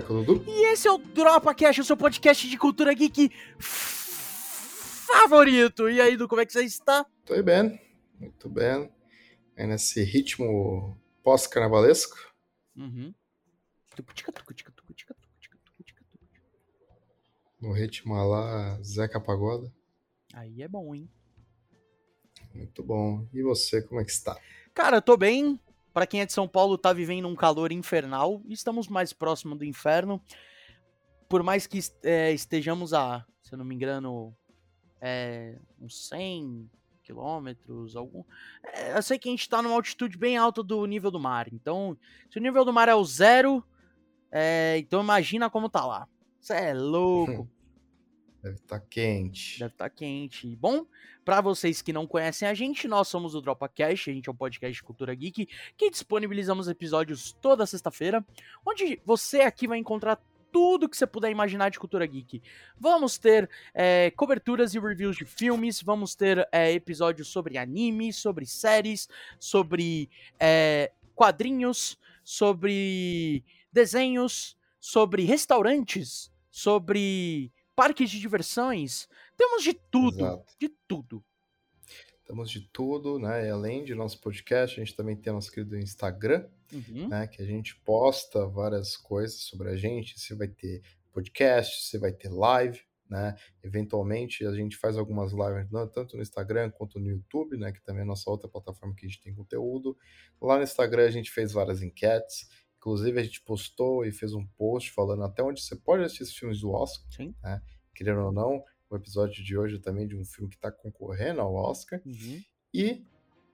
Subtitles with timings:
[0.00, 0.44] Dudu.
[0.46, 3.30] E esse é o Dropa Cash, o seu podcast de cultura geek
[5.08, 5.88] favorito.
[5.88, 7.04] E aí, Dudu, como é que você está?
[7.24, 7.80] Tô bem,
[8.18, 8.90] muito bem.
[9.56, 12.16] É nesse ritmo pós-carnavalesco.
[12.76, 13.12] Uhum.
[17.60, 19.72] No ritmo lá Zeca Pagoda.
[20.32, 21.10] Aí é bom, hein?
[22.54, 23.26] Muito bom.
[23.32, 24.38] E você, como é que está?
[24.72, 25.60] Cara, eu tô bem.
[25.92, 28.42] Pra quem é de São Paulo, tá vivendo um calor infernal.
[28.48, 30.22] Estamos mais próximo do inferno.
[31.28, 34.34] Por mais que é, estejamos a, se eu não me engano,
[35.00, 36.70] é, uns 100
[37.02, 38.22] quilômetros, algum.
[38.62, 41.48] É, eu sei que a gente tá numa altitude bem alta do nível do mar.
[41.52, 41.96] Então,
[42.30, 43.64] se o nível do mar é o zero,
[44.30, 46.06] é, então imagina como tá lá.
[46.40, 47.48] Você é louco.
[48.42, 49.58] Deve estar tá quente.
[49.58, 50.54] Deve estar tá quente.
[50.56, 50.86] Bom,
[51.24, 54.32] para vocês que não conhecem a gente, nós somos o Dropa Cash, a gente é
[54.32, 58.24] um podcast de cultura geek que disponibilizamos episódios toda sexta-feira,
[58.64, 62.42] onde você aqui vai encontrar tudo que você puder imaginar de cultura geek.
[62.78, 68.46] Vamos ter é, coberturas e reviews de filmes, vamos ter é, episódios sobre anime, sobre
[68.46, 79.08] séries, sobre é, quadrinhos, sobre desenhos, sobre restaurantes, sobre parques de diversões.
[79.36, 80.52] Temos de tudo, Exato.
[80.58, 81.24] de tudo.
[82.24, 83.46] Temos de tudo, né?
[83.46, 87.06] E além de nosso podcast, a gente também tem nosso querido Instagram, uhum.
[87.06, 87.28] né?
[87.28, 90.18] Que a gente posta várias coisas sobre a gente.
[90.18, 90.82] Se vai ter
[91.12, 93.36] podcast, se vai ter live, né?
[93.62, 97.70] Eventualmente a gente faz algumas lives tanto no Instagram quanto no YouTube, né?
[97.70, 99.96] Que também é a nossa outra plataforma que a gente tem conteúdo.
[100.42, 102.48] Lá no Instagram a gente fez várias enquetes.
[102.78, 106.32] Inclusive, a gente postou e fez um post falando até onde você pode assistir os
[106.32, 107.06] filmes do Oscar.
[107.10, 107.34] Sim.
[107.42, 107.60] Né?
[107.94, 111.54] Querendo ou não, o episódio de hoje também de um filme que está concorrendo ao
[111.54, 112.00] Oscar.
[112.06, 112.42] Uhum.
[112.72, 113.04] E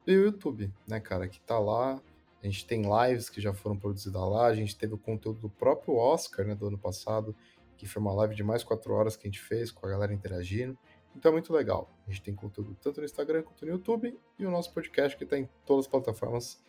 [0.07, 2.01] o YouTube, né, cara, que tá lá.
[2.43, 4.47] A gente tem lives que já foram produzidas lá.
[4.47, 7.34] A gente teve o conteúdo do próprio Oscar, né, do ano passado,
[7.79, 10.13] que foi uma live de mais quatro horas que a gente fez com a galera
[10.13, 10.79] interagindo.
[11.17, 11.91] Então é muito legal.
[12.07, 15.25] A gente tem conteúdo tanto no Instagram quanto no YouTube e o nosso podcast que
[15.25, 16.63] está em todas as plataformas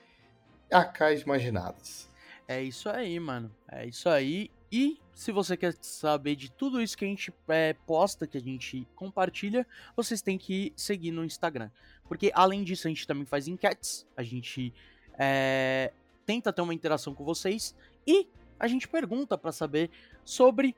[0.72, 2.10] acais imaginadas.
[2.48, 3.52] É isso aí, mano.
[3.72, 4.52] É isso aí.
[4.72, 8.42] E se você quer saber de tudo isso que a gente é, posta, que a
[8.42, 11.70] gente compartilha, vocês têm que seguir no Instagram.
[12.08, 14.74] Porque além disso, a gente também faz enquetes, a gente
[15.18, 15.92] é,
[16.26, 17.76] tenta ter uma interação com vocês
[18.06, 18.28] e
[18.60, 19.90] a gente pergunta para saber
[20.24, 20.76] sobre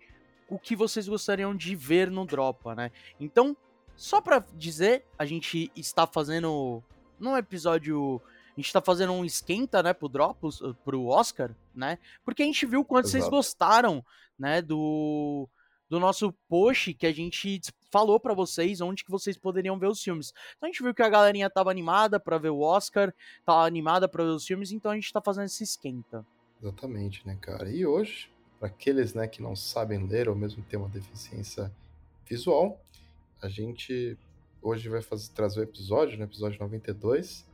[0.50, 2.92] o que vocês gostariam de ver no Dropa, né?
[3.20, 3.56] Então,
[3.96, 6.84] só para dizer, a gente está fazendo
[7.20, 8.22] num episódio
[8.58, 12.00] a gente tá fazendo um esquenta, né, pro Dropos, pro Oscar, né?
[12.26, 13.20] Porque a gente viu quanto Exato.
[13.20, 14.04] vocês gostaram,
[14.38, 15.48] né, do
[15.90, 20.04] do nosso post que a gente falou para vocês onde que vocês poderiam ver os
[20.04, 20.34] filmes.
[20.58, 23.14] Então a gente viu que a galerinha tava animada para ver o Oscar,
[23.46, 26.26] tava animada para ver os filmes, então a gente tá fazendo esse esquenta.
[26.62, 27.70] Exatamente, né, cara?
[27.70, 28.30] E hoje,
[28.60, 31.72] para aqueles, né, que não sabem ler ou mesmo têm uma deficiência
[32.26, 32.78] visual,
[33.42, 34.18] a gente
[34.62, 37.47] hoje vai fazer trazer o episódio, no né, episódio 92,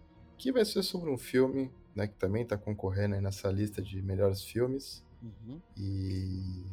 [0.43, 4.43] que vai ser sobre um filme, né, que também está concorrendo nessa lista de melhores
[4.43, 5.61] filmes uhum.
[5.77, 6.65] e,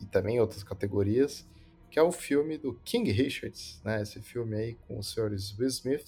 [0.00, 1.46] e também outras categorias,
[1.90, 5.30] que é o filme do King Richards, né, esse filme aí com o Sr.
[5.58, 6.06] Will Smith,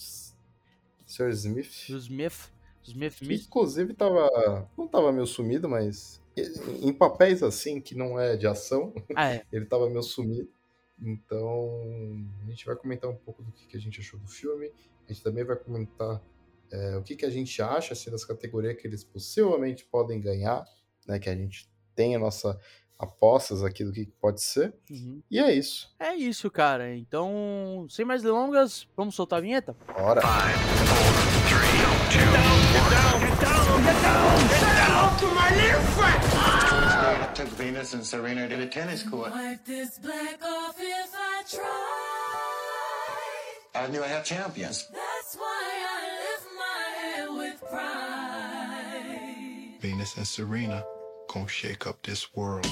[1.07, 1.29] Sr.
[1.29, 2.51] Smith, Will Smith,
[2.83, 6.23] Smith, que, inclusive tava, não estava meio sumido, mas
[6.81, 9.45] em papéis assim que não é de ação, ah, é.
[9.53, 10.49] ele estava meio sumido.
[10.99, 14.73] Então, a gente vai comentar um pouco do que, que a gente achou do filme.
[15.07, 16.23] A gente também vai comentar
[16.73, 20.65] é, o que, que a gente acha assim, das categorias que eles possivelmente podem ganhar,
[21.07, 21.19] né?
[21.19, 22.59] Que a gente tem a nossa
[22.99, 24.75] apostas aqui do que pode ser.
[24.91, 25.23] Uhum.
[25.31, 25.95] E é isso.
[25.99, 26.95] É isso, cara.
[26.95, 29.77] Então, sem mais delongas, vamos soltar a vinheta?
[29.87, 30.23] Bora!
[37.35, 39.33] Took Venus and Serena to the tennis court.
[39.33, 42.25] Wipe this black off if I try.
[43.75, 44.87] I knew I had champions.
[50.05, 50.85] Venus and Serena
[51.33, 52.69] gonna shake up this world.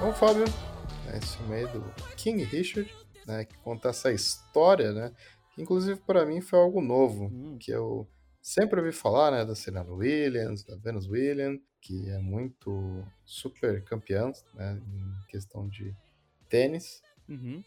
[0.00, 0.44] Bom, Fábio,
[1.12, 2.90] é esse filme do King Richard,
[3.26, 5.12] né, que conta essa história, né,
[5.54, 7.56] que inclusive para mim foi algo novo, hum.
[7.60, 8.08] que eu
[8.42, 14.32] Sempre ouvi falar, né, da Serena Williams, da Venus Williams, que é muito super campeã,
[14.54, 15.94] né, em questão de
[16.48, 17.02] tênis.
[17.28, 17.62] Uhum.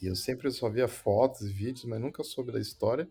[0.00, 3.08] E eu sempre só via fotos e vídeos, mas nunca soube da história.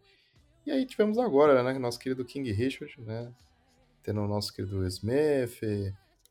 [0.64, 3.34] E aí tivemos agora, né, nosso querido King Richard, né,
[4.04, 5.60] tendo o nosso querido Will Smith,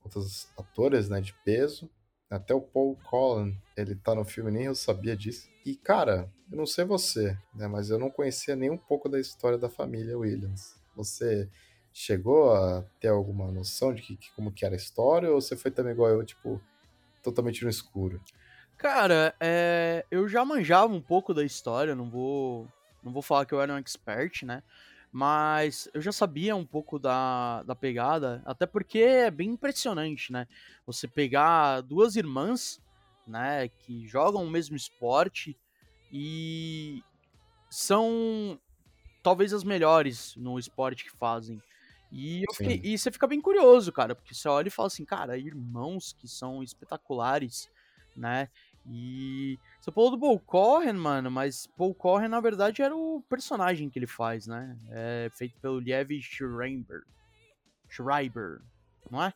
[0.05, 1.91] outros atores, né, de peso.
[2.31, 5.49] Até o Paul Collin, ele tá no filme, nem eu sabia disso.
[5.67, 9.19] E, cara, eu não sei você, né, mas eu não conhecia nem um pouco da
[9.19, 10.77] história da família Williams.
[10.95, 11.51] Você
[11.95, 15.71] chegou a ter alguma noção de que, como que era a história, ou você foi
[15.71, 16.61] também igual eu, tipo,
[17.23, 18.21] totalmente no escuro?
[18.77, 22.69] Cara, é, eu já manjava um pouco da história, não vou,
[23.01, 24.65] não vou falar que eu era um expert, né?
[25.13, 30.49] Mas eu já sabia um pouco da, da pegada, até porque é bem impressionante, né?
[30.85, 32.83] Você pegar duas irmãs,
[33.25, 35.57] né, que jogam o mesmo esporte
[36.13, 37.03] e
[37.71, 38.59] são
[39.23, 41.63] talvez as melhores no esporte que fazem.
[42.17, 45.37] E, fiquei, e, você fica bem curioso, cara, porque você olha e fala assim, cara,
[45.37, 47.69] irmãos que são espetaculares,
[48.17, 48.49] né?
[48.87, 53.91] E você falou do Paul Corren, mano, mas Paul Corren, na verdade, era o personagem
[53.91, 54.79] que ele faz, né?
[54.91, 57.03] É feito pelo Liev Schreiber.
[57.89, 58.61] Schreiber,
[59.11, 59.33] não é?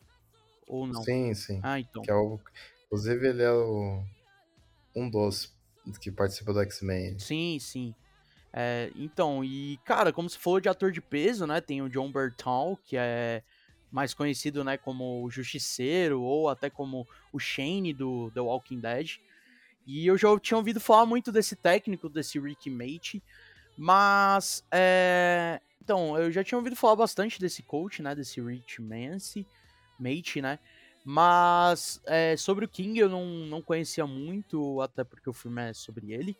[0.65, 1.03] Ou não?
[1.03, 1.59] Sim, sim.
[1.61, 2.01] Ah, então.
[2.07, 2.39] É o...
[2.85, 4.01] Inclusive, ele é o...
[4.95, 5.53] um dos
[5.99, 7.19] que participa do X-Men.
[7.19, 7.93] Sim, sim.
[8.51, 11.61] É, então, e cara, como se falou de ator de peso, né?
[11.61, 13.43] Tem o John Bertal, que é
[13.91, 19.17] mais conhecido, né, como o Justiceiro ou até como o Shane do The Walking Dead.
[19.85, 23.23] E eu já tinha ouvido falar muito desse técnico, desse Rick Mate,
[23.75, 25.59] mas é...
[25.81, 29.47] então, eu já tinha ouvido falar bastante desse coach, né, desse Rick Mance,
[29.99, 30.59] Mate, né?
[31.03, 35.73] Mas é, sobre o King eu não, não conhecia muito, até porque o filme é
[35.73, 36.37] sobre ele,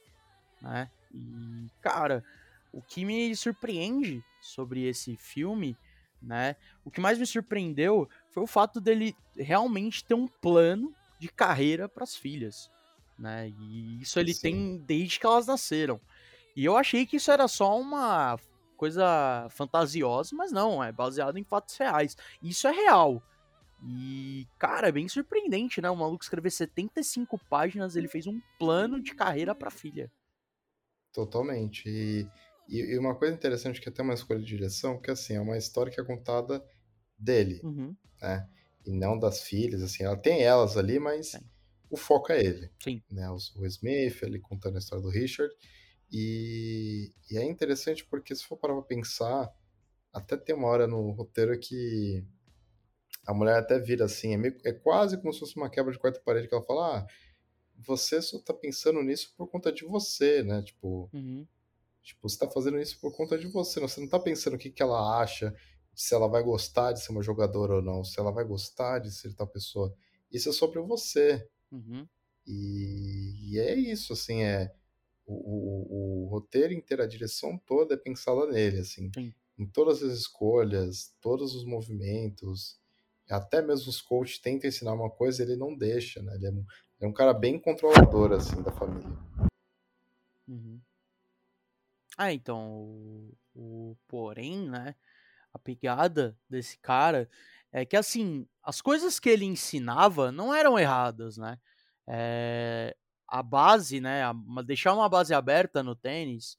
[0.61, 0.91] né?
[1.11, 2.23] E, cara,
[2.71, 5.77] o que me surpreende sobre esse filme,
[6.21, 6.55] né?
[6.83, 11.89] O que mais me surpreendeu foi o fato dele realmente ter um plano de carreira
[11.89, 12.69] para as filhas
[13.19, 13.49] né?
[13.59, 14.41] E isso ele Sim.
[14.41, 15.99] tem desde que elas nasceram.
[16.55, 18.39] E eu achei que isso era só uma
[18.77, 22.15] coisa fantasiosa, mas não, é baseado em fatos reais.
[22.41, 23.21] Isso é real.
[23.83, 25.89] E, cara, é bem surpreendente, né?
[25.89, 30.11] O maluco escrever 75 páginas, ele fez um plano de carreira pra filha.
[31.13, 31.87] Totalmente.
[31.87, 32.27] E,
[32.67, 35.57] e, uma coisa interessante que é até uma escolha de direção, que assim, é uma
[35.57, 36.63] história que é contada
[37.17, 37.95] dele, uhum.
[38.21, 38.47] né?
[38.85, 41.33] E não das filhas, assim, ela tem elas ali, mas
[41.89, 42.71] o foco é ele.
[42.81, 43.01] Sim.
[43.11, 43.29] Né?
[43.29, 45.53] O Smith, ele contando a história do Richard.
[46.11, 49.51] E, e é interessante porque se for parar pra pensar,
[50.13, 52.23] até tem uma hora no roteiro que
[53.27, 55.99] a mulher até vira assim, é, meio, é quase como se fosse uma quebra de
[55.99, 57.07] quarta parede, que ela fala, ah,
[57.85, 60.61] você só tá pensando nisso por conta de você, né?
[60.61, 61.47] Tipo, uhum.
[62.03, 64.69] tipo você tá fazendo isso por conta de você, você não tá pensando o que,
[64.69, 65.55] que ela acha,
[65.95, 69.11] se ela vai gostar de ser uma jogadora ou não, se ela vai gostar de
[69.11, 69.93] ser tal pessoa.
[70.31, 71.47] Isso é sobre você.
[71.71, 72.07] Uhum.
[72.45, 74.73] E, e, é isso, assim, é
[75.25, 79.33] o, o, o, roteiro inteiro, a direção toda é pensada nele, assim, Sim.
[79.57, 82.78] em todas as escolhas, todos os movimentos,
[83.33, 86.35] até mesmo os coaches tentam ensinar uma coisa, ele não deixa, né?
[86.35, 89.09] Ele é, é um cara bem controlador, assim, da família.
[90.47, 90.81] Uhum.
[92.17, 94.95] Ah, então, o, o porém, né,
[95.53, 97.29] a pegada desse cara
[97.71, 101.59] é que assim, as coisas que ele ensinava não eram erradas, né?
[102.07, 102.95] É,
[103.27, 104.23] a base, né?
[104.23, 104.33] A,
[104.63, 106.57] deixar uma base aberta no tênis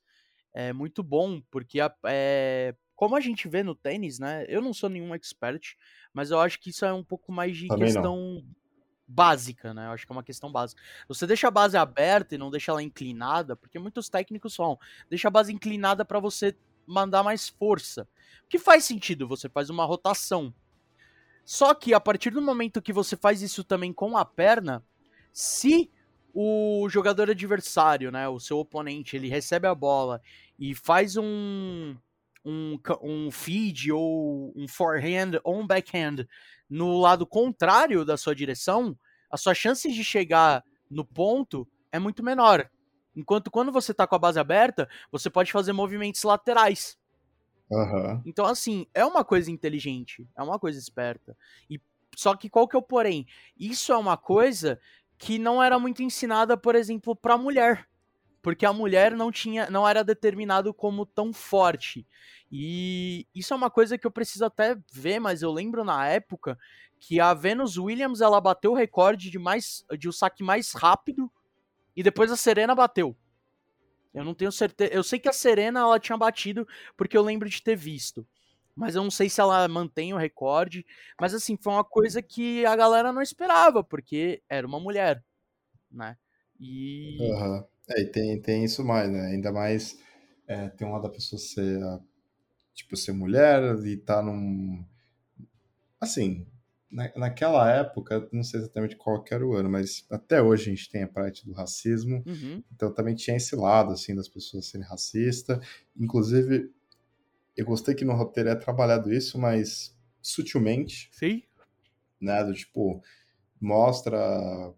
[0.53, 4.45] é muito bom, porque a, é, como a gente vê no tênis, né?
[4.49, 5.77] Eu não sou nenhum expert,
[6.13, 8.45] mas eu acho que isso é um pouco mais de Também questão não.
[9.07, 9.87] básica, né?
[9.87, 10.83] Eu acho que é uma questão básica.
[11.09, 15.29] Você deixa a base aberta e não deixa ela inclinada, porque muitos técnicos falam, deixa
[15.29, 18.09] a base inclinada para você mandar mais força.
[18.49, 20.53] Que faz sentido, você faz uma rotação.
[21.45, 24.85] Só que a partir do momento que você faz isso também com a perna,
[25.33, 25.91] se
[26.33, 30.21] o jogador adversário, né, o seu oponente, ele recebe a bola
[30.59, 31.97] e faz um
[32.45, 36.27] um, um feed ou um forehand ou um backhand
[36.69, 38.97] no lado contrário da sua direção,
[39.31, 42.71] a sua chance de chegar no ponto é muito menor.
[43.15, 46.97] Enquanto quando você está com a base aberta, você pode fazer movimentos laterais.
[47.69, 48.23] Uhum.
[48.25, 51.37] Então, assim, é uma coisa inteligente, é uma coisa esperta.
[51.69, 51.81] E
[52.17, 53.27] só que qual que é o porém?
[53.59, 54.81] Isso é uma coisa
[55.19, 57.87] que não era muito ensinada, por exemplo, para mulher,
[58.43, 62.07] porque a mulher não tinha, não era determinado como tão forte.
[62.51, 66.59] E isso é uma coisa que eu preciso até ver, mas eu lembro na época
[66.99, 70.73] que a Venus Williams ela bateu o recorde de mais de o um saque mais
[70.73, 71.31] rápido
[71.97, 73.17] e depois a Serena bateu.
[74.13, 74.93] Eu não tenho certeza.
[74.93, 76.67] Eu sei que a Serena ela tinha batido
[76.97, 78.27] porque eu lembro de ter visto.
[78.75, 80.85] Mas eu não sei se ela mantém o recorde.
[81.21, 85.23] Mas assim, foi uma coisa que a galera não esperava, porque era uma mulher,
[85.91, 86.17] né?
[86.59, 87.19] E.
[87.21, 87.65] Uhum.
[87.91, 89.27] É, e tem, tem isso mais, né?
[89.29, 89.99] Ainda mais
[90.47, 91.81] é, tem um lado da pessoa ser,
[92.75, 94.85] tipo, ser mulher e tá num.
[96.01, 96.47] Assim,
[96.91, 100.91] na, naquela época, não sei exatamente qual era o ano, mas até hoje a gente
[100.91, 102.63] tem a parte do racismo, uhum.
[102.73, 105.65] então também tinha esse lado, assim, das pessoas serem racistas.
[105.97, 106.73] Inclusive,
[107.57, 111.09] eu gostei que no roteiro é trabalhado isso, mas sutilmente.
[111.13, 111.43] Sim.
[112.21, 113.03] Né, do tipo,
[113.61, 114.19] mostra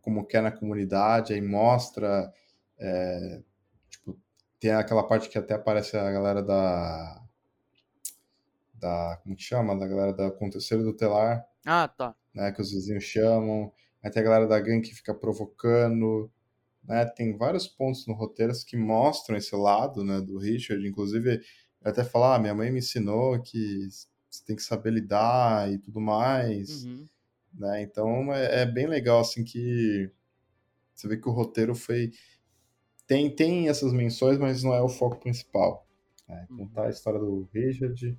[0.01, 2.33] como que é na comunidade, aí mostra,
[2.83, 3.43] é,
[3.89, 4.19] tipo,
[4.59, 7.23] tem aquela parte que até aparece a galera da
[8.75, 9.79] da como que chama?
[9.79, 12.15] Da galera da Conselho do Telar, ah, tá.
[12.35, 13.73] Né, que os vizinhos chamam.
[14.03, 16.31] Aí tem a galera da gangue que fica provocando.
[16.85, 17.05] Né?
[17.07, 20.87] Tem vários pontos no roteiro que mostram esse lado né, do Richard.
[20.87, 21.41] Inclusive,
[21.81, 23.87] eu até falar, ah, minha mãe me ensinou que
[24.29, 26.85] você tem que saber lidar e tudo mais.
[26.85, 27.07] Uhum.
[27.55, 27.83] Né?
[27.83, 30.11] Então é, é, bem legal assim que
[30.95, 32.11] você vê que o roteiro foi.
[33.13, 35.87] Tem, tem essas menções, mas não é o foco principal.
[36.27, 36.47] Né?
[36.57, 38.17] Contar a história do Richard,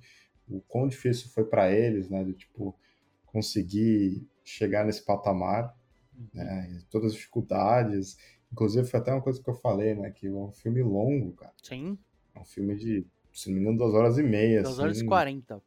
[0.48, 2.22] o quão difícil foi para eles, né?
[2.22, 2.78] De, tipo,
[3.26, 5.76] conseguir chegar nesse patamar,
[6.16, 6.28] uhum.
[6.32, 6.80] né?
[6.90, 8.16] Todas as dificuldades.
[8.52, 10.12] Inclusive, foi até uma coisa que eu falei, né?
[10.12, 11.52] Que é um filme longo, cara.
[11.60, 11.98] Sim.
[12.32, 14.62] É um filme de, se não me engano, duas horas e meia.
[14.62, 14.82] Duas assim.
[14.82, 15.62] horas e quarenta.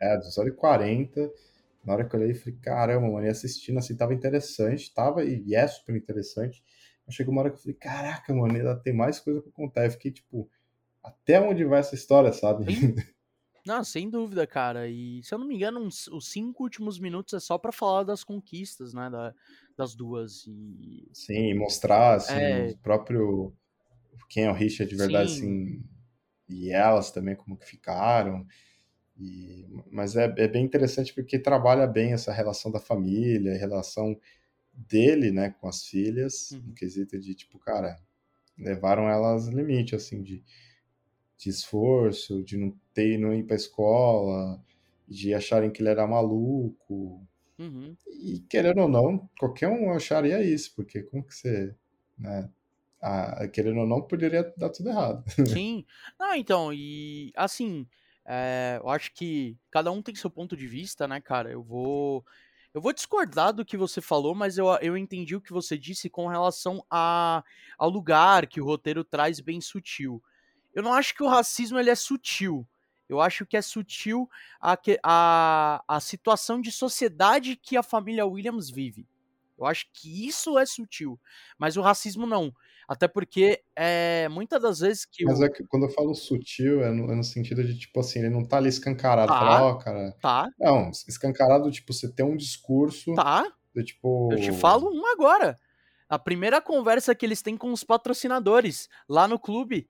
[0.00, 1.32] É, duas horas e quarenta.
[1.84, 5.54] Na hora que eu olhei, falei, caramba, mano, e assistindo assim, tava interessante, tava, e
[5.54, 6.64] é super interessante.
[7.12, 9.84] Chegou uma hora que eu falei, caraca, mano, ainda tem mais coisa pra contar.
[9.84, 10.50] Eu fiquei, tipo,
[11.02, 12.66] até onde vai essa história, sabe?
[13.64, 14.88] Não, sem dúvida, cara.
[14.88, 18.02] E se eu não me engano, uns, os cinco últimos minutos é só para falar
[18.02, 19.08] das conquistas, né?
[19.08, 19.32] Da,
[19.76, 20.44] das duas.
[20.48, 21.08] E...
[21.12, 22.70] Sim, mostrar assim, é...
[22.72, 23.54] o próprio.
[24.28, 25.36] Quem é o Richard de verdade, Sim.
[25.36, 25.84] assim.
[26.48, 28.44] E elas também, como que ficaram.
[29.16, 34.18] E, mas é, é bem interessante porque trabalha bem essa relação da família, relação
[34.72, 36.60] dele, né, com as filhas, uhum.
[36.68, 37.98] no quesito de, tipo, cara,
[38.58, 40.42] levaram elas ao limite, assim, de
[41.42, 44.62] de esforço, de não ter não ir para escola,
[45.08, 47.26] de acharem que ele era maluco.
[47.58, 47.96] Uhum.
[48.06, 51.74] E querendo ou não, qualquer um acharia isso, porque como que você,
[52.16, 52.48] né,
[53.00, 55.24] ah, querendo ou não, poderia dar tudo errado.
[55.46, 55.84] Sim.
[56.18, 57.88] Não, então, e assim,
[58.24, 61.50] é, eu acho que cada um tem seu ponto de vista, né, cara?
[61.50, 62.24] Eu vou.
[62.74, 66.08] Eu vou discordar do que você falou, mas eu, eu entendi o que você disse
[66.08, 67.44] com relação a,
[67.76, 70.22] ao lugar que o roteiro traz bem sutil.
[70.74, 72.66] Eu não acho que o racismo ele é sutil.
[73.06, 78.70] Eu acho que é sutil a, a, a situação de sociedade que a família Williams
[78.70, 79.06] vive.
[79.62, 81.18] Eu acho que isso é sutil.
[81.58, 82.52] Mas o racismo não.
[82.88, 85.24] Até porque é, muitas das vezes que.
[85.24, 85.44] Mas o...
[85.44, 88.30] é que quando eu falo sutil, é no, é no, sentido de, tipo assim, ele
[88.30, 89.28] não tá ali escancarado.
[89.28, 90.12] Tá, ó, oh, cara.
[90.20, 90.48] Tá.
[90.58, 93.14] Não, escancarado, tipo, você tem um discurso.
[93.14, 93.50] Tá.
[93.74, 94.30] De, tipo...
[94.32, 95.56] Eu te falo um agora.
[96.08, 99.88] A primeira conversa que eles têm com os patrocinadores lá no clube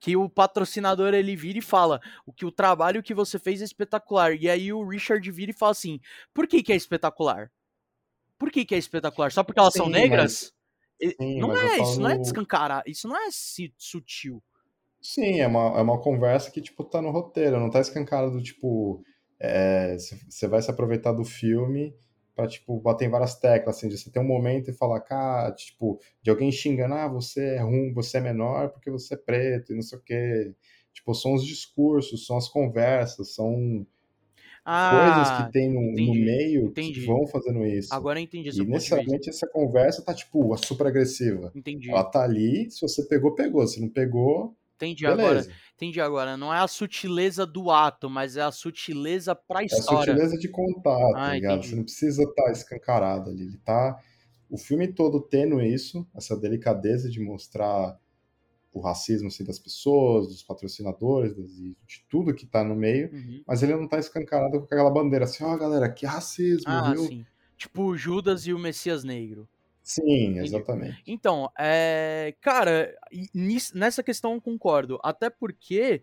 [0.00, 3.64] que o patrocinador ele vira e fala o que o trabalho que você fez é
[3.64, 4.32] espetacular.
[4.32, 6.00] E aí o Richard vira e fala assim:
[6.32, 7.50] "Por que que é espetacular?
[8.38, 9.32] Por que que é espetacular?
[9.32, 10.52] Só porque elas Sim, são negras?"
[11.00, 11.14] Mas...
[11.16, 11.82] Sim, não é, falo...
[11.82, 13.28] isso não é descancarar, isso não é
[13.76, 14.42] sutil.
[15.00, 19.00] Sim, é uma, é uma conversa que, tipo, tá no roteiro, não tá escancarado, tipo,
[20.28, 21.94] você é, vai se aproveitar do filme
[22.34, 25.52] para tipo, bater em várias teclas, assim, de você ter um momento e falar, cara,
[25.52, 29.72] tipo, de alguém xingando, ah, você é ruim, você é menor porque você é preto
[29.72, 30.54] e não sei o quê.
[30.92, 33.84] Tipo, são os discursos, são as conversas, são
[34.70, 37.00] ah, coisas que tem no, no meio entendi.
[37.00, 37.92] que vão fazendo isso.
[37.94, 41.50] Agora eu entendi E necessariamente essa conversa tá, tipo, super agressiva.
[41.54, 41.90] Entendi.
[41.90, 43.66] Ela tá ali, se você pegou, pegou.
[43.66, 45.22] Se não pegou, Entendi Beleza.
[45.22, 45.46] agora.
[45.74, 46.36] Entendi agora.
[46.36, 50.10] Não é a sutileza do ato, mas é a sutileza pra história.
[50.10, 51.52] É a sutileza de contato, ah, tá ligado?
[51.52, 51.68] Entendi.
[51.68, 53.42] Você não precisa estar tá escancarado ali.
[53.42, 53.98] Ele tá.
[54.48, 57.98] O filme todo tendo isso, essa delicadeza de mostrar
[58.72, 61.74] o racismo assim, das pessoas, dos patrocinadores, de
[62.08, 63.42] tudo que tá no meio, uhum.
[63.46, 66.92] mas ele não tá escancarado com aquela bandeira assim, ó, oh, galera, que racismo, ah,
[66.92, 67.04] viu?
[67.04, 67.26] Sim.
[67.56, 69.48] Tipo Judas e o Messias Negro.
[69.82, 71.02] Sim, exatamente.
[71.06, 72.94] Então, é, cara,
[73.74, 74.98] nessa questão eu concordo.
[75.02, 76.02] Até porque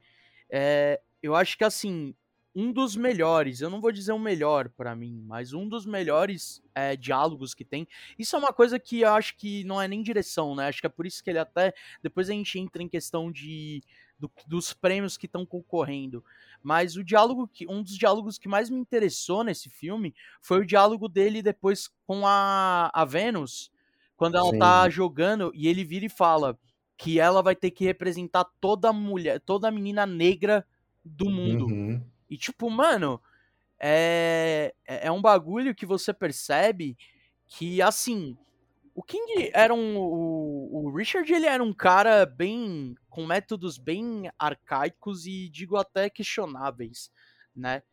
[0.50, 2.16] é, eu acho que assim,
[2.56, 6.64] um dos melhores, eu não vou dizer o melhor para mim, mas um dos melhores
[6.74, 7.86] é, diálogos que tem.
[8.18, 10.68] Isso é uma coisa que eu acho que não é nem direção, né?
[10.70, 11.74] Acho que é por isso que ele até.
[12.02, 13.84] Depois a gente entra em questão de.
[14.18, 16.24] Do, dos prêmios que estão concorrendo.
[16.64, 17.68] Mas o diálogo que.
[17.68, 22.26] Um dos diálogos que mais me interessou nesse filme foi o diálogo dele depois com
[22.26, 23.70] a, a Venus
[24.16, 24.60] quando ela Sim.
[24.60, 26.58] tá jogando e ele vira e fala
[26.98, 30.66] que ela vai ter que representar toda mulher, toda menina negra
[31.04, 31.66] do mundo.
[31.66, 32.02] Uhum.
[32.30, 33.22] E tipo, mano,
[33.80, 36.98] é, é, é um bagulho que você percebe
[37.48, 38.38] que, assim,
[38.94, 39.98] o King era um.
[39.98, 42.96] O, o, Richard ele era um cara bem.
[43.10, 47.12] com métodos bem arcaicos e digo até questionáveis,
[47.56, 47.84] né?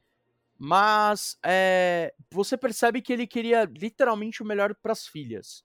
[0.56, 5.64] Mas é, você percebe que ele queria literalmente o melhor para as filhas.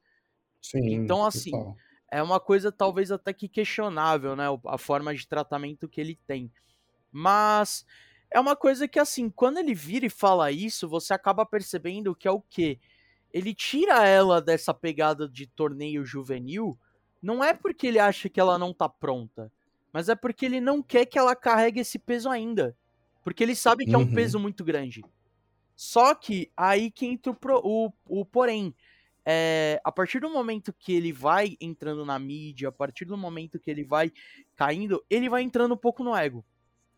[0.60, 0.92] Sim.
[0.92, 1.78] Então, assim, total.
[2.12, 4.46] é uma coisa talvez até que questionável, né?
[4.66, 6.52] A forma de tratamento que ele tem.
[7.12, 7.86] Mas
[8.32, 12.28] é uma coisa que, assim, quando ele vira e fala isso, você acaba percebendo que
[12.28, 12.80] é o quê?
[13.34, 16.78] Ele tira ela dessa pegada de torneio juvenil,
[17.22, 19.52] não é porque ele acha que ela não tá pronta,
[19.92, 22.76] mas é porque ele não quer que ela carregue esse peso ainda.
[23.24, 24.02] Porque ele sabe que uhum.
[24.02, 24.16] é um uhum.
[24.16, 25.04] peso muito grande.
[25.76, 28.74] Só que aí que entra o, pro, o, o porém.
[29.30, 33.60] É, a partir do momento que ele vai entrando na mídia, a partir do momento
[33.60, 34.10] que ele vai
[34.56, 36.46] caindo, ele vai entrando um pouco no ego.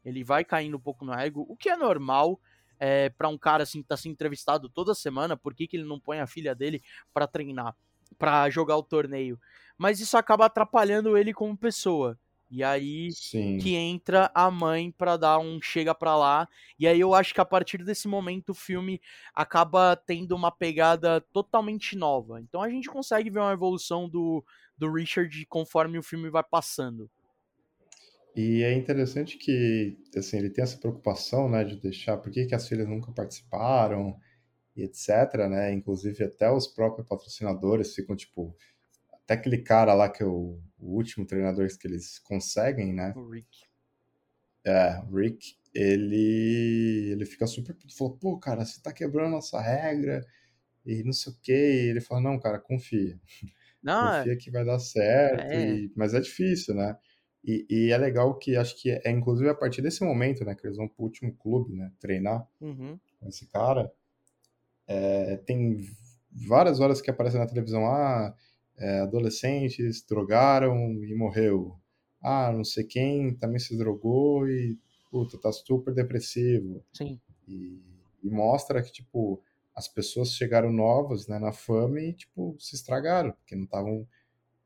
[0.09, 2.39] Ele vai caindo um pouco no ego, o que é normal
[2.79, 5.35] é, para um cara assim tá sendo entrevistado toda semana.
[5.35, 6.81] Por que, que ele não põe a filha dele
[7.13, 7.75] para treinar,
[8.17, 9.39] para jogar o torneio?
[9.77, 12.17] Mas isso acaba atrapalhando ele como pessoa.
[12.51, 13.59] E aí Sim.
[13.59, 16.49] que entra a mãe para dar um chega para lá.
[16.79, 18.99] E aí eu acho que a partir desse momento o filme
[19.35, 22.41] acaba tendo uma pegada totalmente nova.
[22.41, 24.43] Então a gente consegue ver uma evolução do,
[24.75, 27.09] do Richard conforme o filme vai passando.
[28.35, 32.55] E é interessante que assim, ele tem essa preocupação né, de deixar por que, que
[32.55, 34.17] as filhas nunca participaram
[34.75, 35.47] e etc.
[35.49, 35.73] Né?
[35.73, 38.55] Inclusive até os próprios patrocinadores ficam tipo
[39.11, 43.13] até aquele cara lá que é o, o último treinador que eles conseguem, né?
[43.15, 43.47] O Rick.
[44.65, 47.75] É, o Rick, ele, ele fica super.
[47.95, 50.25] Falou, pô, cara, você tá quebrando essa regra
[50.85, 51.53] e não sei o quê.
[51.53, 53.19] E ele fala, não, cara, confia.
[53.81, 54.35] Não, confia é...
[54.35, 55.51] que vai dar certo.
[55.51, 55.75] É...
[55.75, 55.91] E...
[55.95, 56.97] Mas é difícil, né?
[57.43, 60.67] E, e, é legal que acho que é, inclusive a partir desse momento, né, que
[60.67, 62.99] eles vão pro último clube, né, treinar uhum.
[63.19, 63.91] com esse cara.
[64.85, 65.87] É, tem
[66.31, 68.35] várias horas que aparece na televisão, ah,
[68.77, 71.77] é, adolescentes drogaram e morreu.
[72.21, 74.77] Ah, não sei quem também se drogou e,
[75.09, 76.83] puta, tá super depressivo.
[76.93, 77.19] Sim.
[77.47, 77.81] E,
[78.23, 79.41] e mostra que, tipo,
[79.73, 84.07] as pessoas chegaram novas né, na fama e, tipo, se estragaram, porque não estavam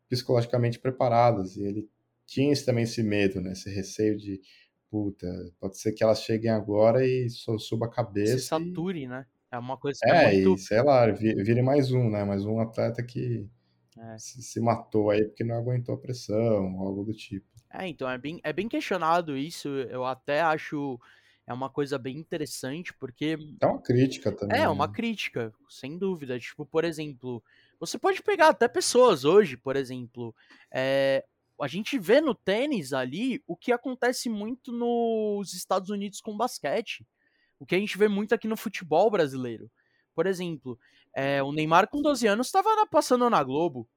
[0.10, 1.56] psicologicamente preparadas.
[1.56, 1.90] E ele
[2.34, 4.42] tinha também esse medo, né, esse receio de,
[4.90, 5.28] puta,
[5.60, 8.38] pode ser que elas cheguem agora e suba a cabeça.
[8.38, 9.08] Se sature, e...
[9.08, 9.26] né?
[9.52, 10.56] É uma coisa que é, é muito...
[10.56, 12.24] e sei lá, vire mais um, né?
[12.24, 13.48] Mais um atleta que
[14.00, 14.18] é.
[14.18, 17.46] Se, se, matou aí porque não aguentou a pressão, algo do tipo.
[17.72, 19.70] É, então é bem, é bem questionado isso.
[19.70, 21.00] Eu até acho
[21.46, 23.38] é uma coisa bem interessante, porque.
[23.62, 24.60] É uma crítica também.
[24.60, 24.94] É, uma né?
[24.94, 26.40] crítica, sem dúvida.
[26.40, 27.44] Tipo, por exemplo,
[27.80, 30.34] você pode pegar até pessoas hoje, por exemplo.
[30.72, 31.26] É,
[31.62, 37.06] a gente vê no tênis ali o que acontece muito nos Estados Unidos com basquete.
[37.60, 39.70] O que a gente vê muito aqui no futebol brasileiro.
[40.14, 40.78] Por exemplo,
[41.14, 43.88] é, o Neymar com 12 anos estava passando na Globo,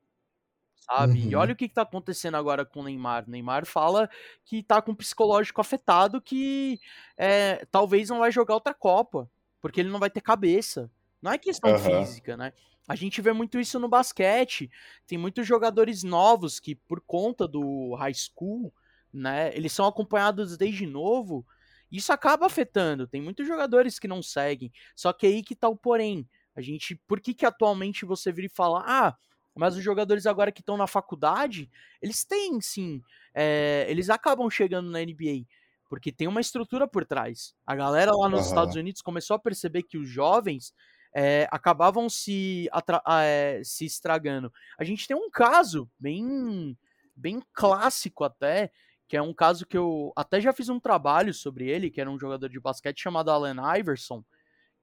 [0.77, 1.23] sabe?
[1.23, 1.31] Uhum.
[1.31, 3.25] E olha o que, está acontecendo agora com o Neymar.
[3.27, 4.09] O Neymar fala
[4.45, 6.79] que está com psicológico afetado, que
[7.17, 9.29] é, talvez não vai jogar outra Copa,
[9.61, 10.91] porque ele não vai ter cabeça.
[11.21, 11.79] Não é questão uhum.
[11.79, 12.53] física, né?
[12.89, 14.71] A gente vê muito isso no basquete.
[15.07, 18.73] Tem muitos jogadores novos que, por conta do high school,
[19.13, 21.45] né, eles são acompanhados desde novo
[21.91, 23.07] isso acaba afetando.
[23.07, 24.73] Tem muitos jogadores que não seguem.
[24.95, 26.29] Só que aí que tá o porém.
[26.55, 29.17] A gente, por que que atualmente você vira e fala, ah,
[29.55, 31.71] mas os jogadores agora que estão na faculdade,
[32.01, 33.03] eles têm sim,
[33.35, 35.47] é, eles acabam chegando na NBA,
[35.89, 37.55] porque tem uma estrutura por trás.
[37.67, 38.47] A galera lá nos uhum.
[38.47, 40.75] Estados Unidos começou a perceber que os jovens
[41.19, 42.69] é, acabavam se,
[43.09, 44.53] é, se estragando.
[44.79, 46.77] A gente tem um caso bem,
[47.17, 48.71] bem clássico até,
[49.09, 52.11] que é um caso que eu até já fiz um trabalho sobre ele, que era
[52.11, 54.23] um jogador de basquete chamado Allen Iverson,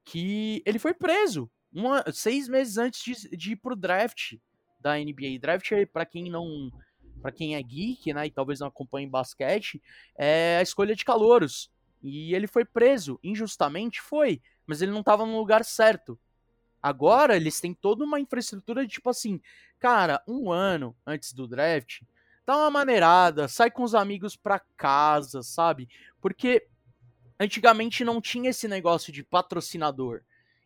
[0.03, 4.33] que ele foi preso uma, seis meses antes de, de ir pro draft
[4.79, 5.37] da NBA.
[5.39, 6.71] Draft, para quem não.
[7.21, 9.79] para quem é geek, né, e talvez não acompanhe basquete,
[10.17, 11.71] é a escolha de calouros.
[12.01, 16.19] E ele foi preso, injustamente foi, mas ele não estava no lugar certo.
[16.81, 19.41] Agora eles têm toda uma infraestrutura de tipo assim,
[19.79, 22.01] cara, um ano antes do draft,
[22.45, 25.87] dá uma maneirada, sai com os amigos pra casa, sabe?
[26.21, 26.67] Porque
[27.39, 30.21] antigamente não tinha esse negócio de patrocinador.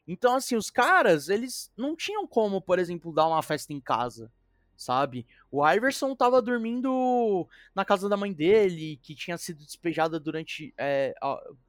[0.07, 4.31] Então, assim, os caras, eles não tinham como, por exemplo, dar uma festa em casa
[4.77, 5.25] sabe?
[5.51, 10.73] O Iverson tava dormindo na casa da mãe dele, que tinha sido despejada durante.
[10.77, 11.15] É,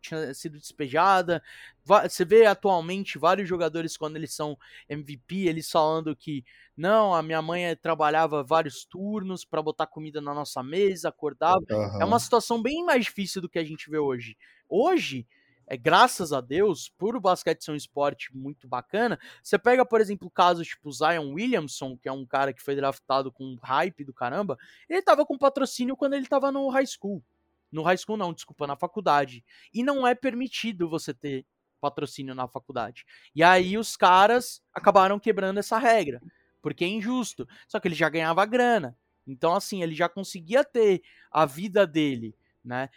[0.00, 1.42] tinha sido despejada.
[1.84, 6.44] Você vê atualmente vários jogadores, quando eles são MVP, eles falando que
[6.76, 11.64] não, a minha mãe trabalhava vários turnos para botar comida na nossa mesa, acordava.
[11.70, 12.02] Uhum.
[12.02, 14.36] É uma situação bem mais difícil do que a gente vê hoje.
[14.68, 15.26] Hoje,
[15.68, 20.00] é, graças a Deus, por o basquete ser um esporte muito bacana, você pega, por
[20.00, 24.14] exemplo, casos tipo Zion Williamson, que é um cara que foi draftado com hype do
[24.14, 27.22] caramba, ele tava com patrocínio quando ele tava no high school.
[27.70, 29.44] No high school não, desculpa, na faculdade.
[29.74, 31.44] E não é permitido você ter
[31.82, 33.04] patrocínio na faculdade.
[33.34, 36.22] E aí os caras acabaram quebrando essa regra,
[36.62, 37.46] porque é injusto.
[37.66, 38.96] Só que ele já ganhava grana.
[39.26, 42.88] Então, assim, ele já conseguia ter a vida dele, né?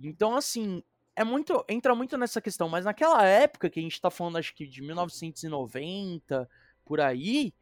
[0.00, 0.84] Então, assim,
[1.20, 1.62] é muito.
[1.68, 4.80] Entra muito nessa questão, mas naquela época que a gente tá falando, acho que de
[4.80, 6.48] 1990,
[6.82, 7.52] por aí,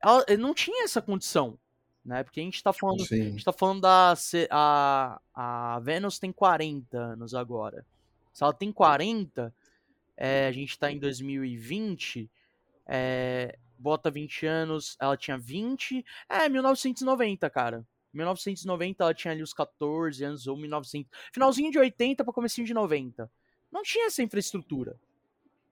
[0.00, 1.58] ela não tinha essa condição.
[2.02, 2.24] Né?
[2.24, 3.04] Porque a gente tá falando.
[3.04, 3.20] Sim.
[3.20, 4.14] A gente tá falando da.
[4.50, 7.84] A, a Venus tem 40 anos agora.
[8.32, 9.54] Se ela tem 40,
[10.16, 12.30] é, a gente tá em 2020.
[12.86, 16.02] É, bota 20 anos, ela tinha 20.
[16.26, 17.84] É, 1990, cara.
[18.12, 21.10] 1990 ela tinha ali os 14 anos, ou 1900.
[21.32, 23.30] Finalzinho de 80 para comecinho de 90.
[23.70, 24.98] Não tinha essa infraestrutura,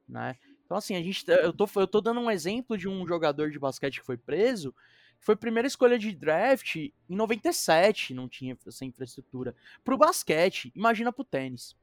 [0.08, 0.36] né?
[0.64, 1.24] Então, assim, a gente.
[1.28, 4.74] Eu tô, eu tô dando um exemplo de um jogador de basquete que foi preso.
[5.20, 9.54] Foi primeira escolha de draft em 97, não tinha essa infraestrutura.
[9.82, 11.74] Pro basquete, imagina pro tênis.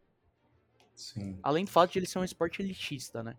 [0.96, 1.40] Sim.
[1.42, 3.36] Além do fato de ele ser um esporte elitista, né?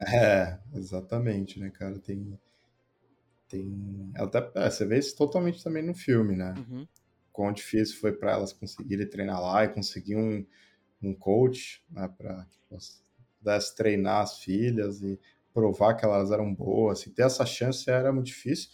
[0.00, 1.98] É, exatamente, né, cara?
[1.98, 2.38] Tem.
[3.50, 4.12] Tem.
[4.14, 6.54] Até, é, você vê isso totalmente também no filme, né?
[6.56, 6.86] Uhum.
[7.32, 10.46] Quão difícil foi para elas conseguirem treinar lá e conseguir um,
[11.02, 12.58] um coach, né, para que
[13.38, 15.18] pudesse treinar as filhas e
[15.52, 17.04] provar que elas eram boas.
[17.04, 18.70] E ter essa chance era muito difícil.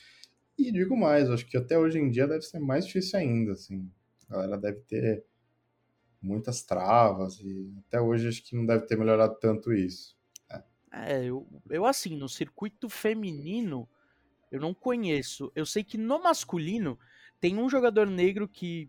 [0.59, 3.91] E digo mais, acho que até hoje em dia deve ser mais difícil ainda, assim.
[4.29, 5.25] A galera deve ter
[6.21, 10.17] muitas travas e até hoje acho que não deve ter melhorado tanto isso.
[10.93, 13.89] É, eu, eu assim, no circuito feminino,
[14.51, 15.51] eu não conheço.
[15.55, 16.99] Eu sei que no masculino
[17.41, 18.89] tem um jogador negro que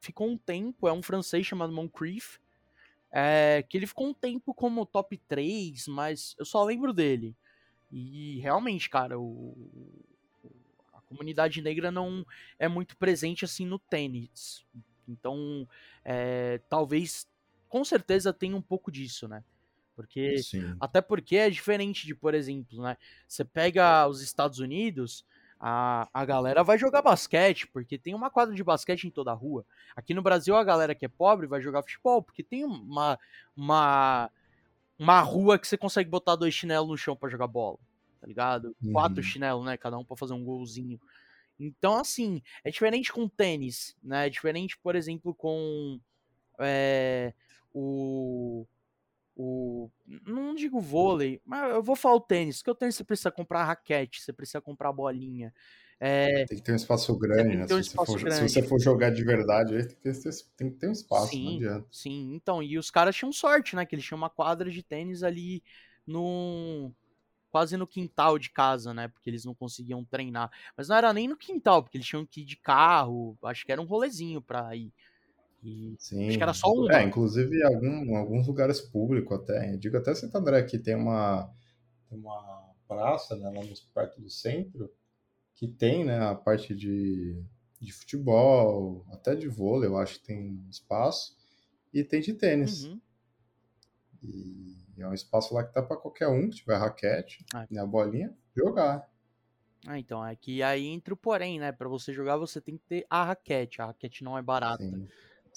[0.00, 2.38] ficou um tempo, é um francês chamado Moncrief,
[3.12, 7.36] é, que ele ficou um tempo como top 3, mas eu só lembro dele.
[7.90, 9.56] E realmente, cara, o,
[10.92, 12.24] a comunidade negra não
[12.58, 14.64] é muito presente assim no tênis.
[15.08, 15.68] Então,
[16.04, 17.28] é, talvez,
[17.68, 19.44] com certeza, tenha um pouco disso, né?
[19.94, 20.76] Porque Sim.
[20.80, 22.96] até porque é diferente de, por exemplo, né?
[23.26, 25.24] Você pega os Estados Unidos,
[25.60, 29.34] a, a galera vai jogar basquete, porque tem uma quadra de basquete em toda a
[29.34, 29.64] rua.
[29.94, 33.18] Aqui no Brasil, a galera que é pobre vai jogar futebol, porque tem uma,
[33.54, 34.30] uma,
[34.98, 37.78] uma rua que você consegue botar dois chinelos no chão para jogar bola,
[38.20, 38.74] tá ligado?
[38.82, 38.92] Uhum.
[38.92, 39.76] Quatro chinelos, né?
[39.76, 40.98] Cada um pra fazer um golzinho.
[41.58, 44.28] Então, assim, é diferente com tênis, né?
[44.28, 46.00] É diferente, por exemplo, com
[46.58, 47.34] é,
[47.74, 48.66] o
[49.40, 49.90] o.
[50.26, 53.64] Não digo vôlei, mas eu vou falar o tênis, porque o tênis você precisa comprar
[53.64, 55.52] raquete, você precisa comprar bolinha.
[55.98, 56.44] É...
[56.46, 57.64] Tem que ter um espaço grande, né?
[57.64, 58.48] Um se, espaço for, grande.
[58.48, 61.44] se, você for jogar de verdade, tem que ter, tem que ter um espaço, sim,
[61.44, 61.86] não adianta.
[61.90, 63.86] Sim, então, e os caras tinham sorte, né?
[63.86, 65.62] Que eles tinham uma quadra de tênis ali
[66.06, 66.92] no.
[67.50, 69.08] Quase no quintal de casa, né?
[69.08, 70.50] Porque eles não conseguiam treinar.
[70.76, 73.36] Mas não era nem no quintal, porque eles tinham que ir de carro.
[73.42, 74.92] Acho que era um rolezinho pra ir.
[75.62, 76.28] E Sim.
[76.28, 76.90] Acho que era só um.
[76.90, 79.74] É, inclusive algum, alguns lugares públicos até.
[79.74, 81.52] Eu digo até Santo André aqui tem uma,
[82.10, 84.90] uma praça né, lá no, perto do centro
[85.54, 87.38] que tem né, a parte de,
[87.78, 91.36] de futebol, até de vôlei, eu acho que tem espaço,
[91.92, 92.84] e tem de tênis.
[92.84, 93.00] Uhum.
[94.22, 97.66] E é um espaço lá que tá para qualquer um, que tiver raquete ah.
[97.70, 99.06] e a bolinha, jogar.
[99.86, 101.72] Ah, então, é que aí entra o porém, né?
[101.72, 103.80] Para você jogar, você tem que ter a raquete.
[103.80, 104.82] A raquete não é barata.
[104.82, 105.08] Sim.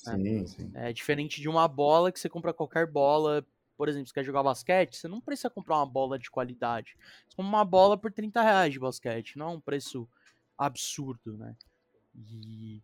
[0.05, 0.17] Né?
[0.17, 0.71] Sim, sim.
[0.73, 3.45] É diferente de uma bola que você compra qualquer bola.
[3.77, 6.95] Por exemplo, você quer jogar basquete, você não precisa comprar uma bola de qualidade.
[7.27, 10.07] Você compra uma bola por 30 reais de basquete, não é um preço
[10.57, 11.55] absurdo, né?
[12.15, 12.81] E,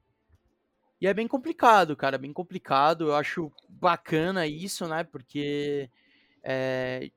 [0.99, 3.07] e é bem complicado, cara, é bem complicado.
[3.07, 5.03] Eu acho bacana isso, né?
[5.03, 5.89] Porque.
[6.43, 7.11] É...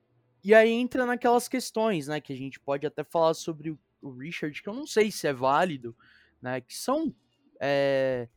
[0.44, 2.20] E aí entra naquelas questões, né?
[2.20, 5.26] Que a gente pode até falar sobre o, o Richard, que eu não sei se
[5.26, 5.96] é válido,
[6.40, 6.60] né?
[6.60, 7.14] Que são.
[7.60, 8.28] É...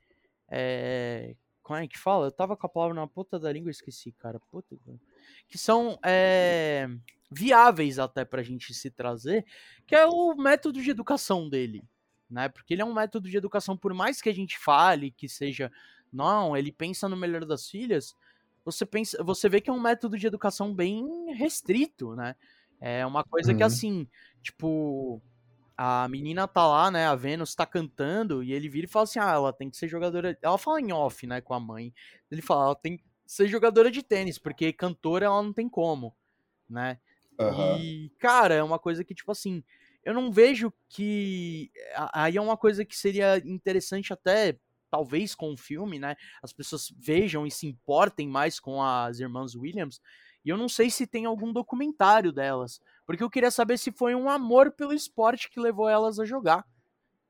[0.49, 1.35] É,
[1.65, 2.27] como é que fala?
[2.27, 4.39] Eu tava com a palavra na ponta da língua e esqueci, cara.
[4.51, 4.77] Puta,
[5.47, 6.87] que são é,
[7.31, 9.43] viáveis até pra gente se trazer,
[9.87, 11.83] que é o método de educação dele.
[12.29, 12.49] Né?
[12.49, 15.71] Porque ele é um método de educação, por mais que a gente fale que seja,
[16.13, 18.15] não, ele pensa no melhor das filhas,
[18.63, 22.35] você pensa, você vê que é um método de educação bem restrito, né?
[22.79, 23.57] É uma coisa uhum.
[23.57, 24.07] que assim,
[24.39, 25.19] tipo,
[25.77, 27.05] a menina tá lá, né?
[27.05, 29.87] A Venus tá cantando e ele vira e fala assim: ah, ela tem que ser
[29.87, 30.37] jogadora.
[30.41, 31.93] Ela fala em off, né, com a mãe.
[32.31, 36.15] Ele fala: ela tem que ser jogadora de tênis, porque cantora ela não tem como,
[36.69, 36.99] né?
[37.39, 37.77] Uhum.
[37.77, 39.63] E, cara, é uma coisa que, tipo assim,
[40.03, 41.71] eu não vejo que.
[42.13, 44.57] Aí é uma coisa que seria interessante até,
[44.89, 46.15] talvez, com o filme, né?
[46.41, 49.99] As pessoas vejam e se importem mais com as irmãs Williams.
[50.45, 52.79] E eu não sei se tem algum documentário delas.
[53.05, 56.65] Porque eu queria saber se foi um amor pelo esporte que levou elas a jogar.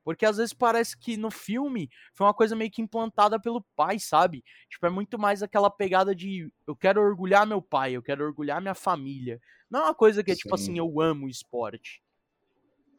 [0.06, 3.98] Porque às vezes parece que no filme foi uma coisa meio que implantada pelo pai,
[3.98, 4.44] sabe?
[4.68, 8.60] Tipo, é muito mais aquela pegada de eu quero orgulhar meu pai, eu quero orgulhar
[8.60, 9.40] minha família.
[9.68, 10.42] Não é uma coisa que é Sim.
[10.42, 12.00] tipo assim, eu amo esporte.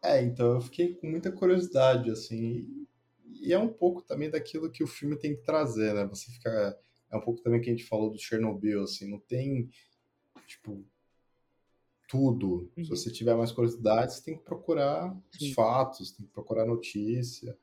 [0.04, 2.86] É, então eu fiquei com muita curiosidade, assim.
[3.42, 6.06] E é um pouco também daquilo que o filme tem que trazer, né?
[6.08, 6.78] Você fica.
[7.10, 9.70] É um pouco também que a gente falou do Chernobyl, assim, não tem.
[10.46, 10.86] Tipo,
[12.08, 12.72] tudo.
[12.78, 12.84] Uhum.
[12.84, 15.50] Se você tiver mais curiosidade, você tem que procurar Sim.
[15.50, 17.58] os fatos, tem que procurar notícia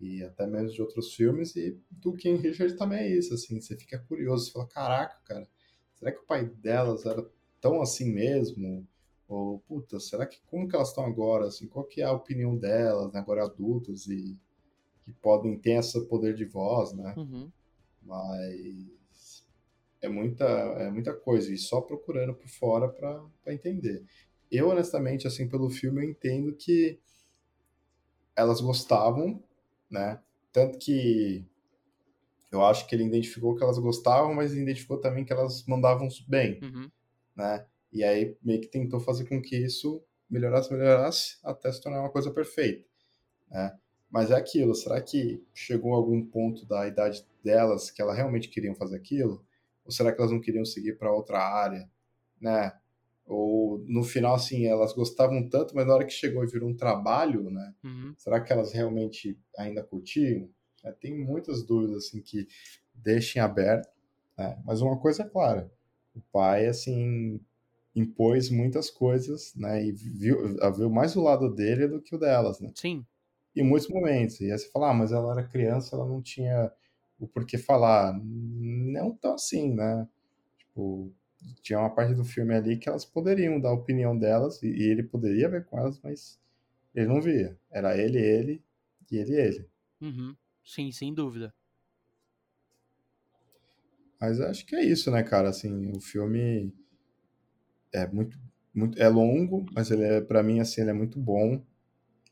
[0.00, 1.54] e até mesmo de outros filmes.
[1.56, 5.48] E do King Richard também é isso, assim, você fica curioso, você fala, caraca, cara,
[5.94, 7.24] será que o pai delas era
[7.60, 8.86] tão assim mesmo?
[9.28, 12.56] Ou, puta, será que, como que elas estão agora, assim, qual que é a opinião
[12.56, 14.38] delas, né, agora adultas e
[15.04, 17.14] que podem ter esse poder de voz, né?
[17.16, 17.50] Uhum.
[18.02, 18.86] Mas
[20.04, 24.04] é muita, é muita coisa, e só procurando por fora para entender.
[24.50, 27.00] Eu, honestamente, assim, pelo filme, eu entendo que
[28.36, 29.42] elas gostavam,
[29.90, 30.20] né?
[30.52, 31.44] Tanto que
[32.52, 36.60] eu acho que ele identificou que elas gostavam, mas identificou também que elas mandavam bem,
[36.62, 36.90] uhum.
[37.34, 37.66] né?
[37.92, 42.10] E aí meio que tentou fazer com que isso melhorasse, melhorasse, até se tornar uma
[42.10, 42.84] coisa perfeita,
[43.50, 43.76] né?
[44.10, 48.48] Mas é aquilo, será que chegou a algum ponto da idade delas que elas realmente
[48.48, 49.44] queriam fazer aquilo?
[49.84, 51.88] Ou será que elas não queriam seguir para outra área,
[52.40, 52.72] né?
[53.26, 56.76] Ou no final, assim, elas gostavam tanto, mas na hora que chegou e virou um
[56.76, 57.74] trabalho, né?
[57.82, 58.14] Uhum.
[58.16, 60.48] Será que elas realmente ainda curtiam?
[60.84, 62.46] É, tem muitas dúvidas, assim, que
[62.94, 63.88] deixem aberto,
[64.36, 64.60] né?
[64.64, 65.70] Mas uma coisa é clara,
[66.14, 67.40] o pai, assim,
[67.94, 69.84] impôs muitas coisas, né?
[69.84, 72.72] E viu, viu mais o lado dele do que o delas, né?
[72.74, 73.04] Sim.
[73.56, 74.40] Em muitos momentos.
[74.40, 76.70] E aí você fala, ah, mas ela era criança, ela não tinha
[77.24, 78.18] o porquê falar.
[78.22, 80.08] Não tão assim, né?
[80.58, 81.12] Tipo,
[81.62, 85.02] tinha uma parte do filme ali que elas poderiam dar a opinião delas, e, ele
[85.02, 86.40] poderia ver com elas, mas
[86.94, 87.58] ele não via.
[87.70, 88.64] Era ele, ele,
[89.10, 89.68] e ele, ele.
[90.00, 90.36] Uhum.
[90.64, 91.52] Sim, sem dúvida.
[94.20, 95.50] Mas acho que é isso, né, cara?
[95.50, 96.72] Assim, o filme
[97.92, 98.38] é muito,
[98.74, 101.62] muito é longo, mas ele é, para mim, assim, ele é muito bom.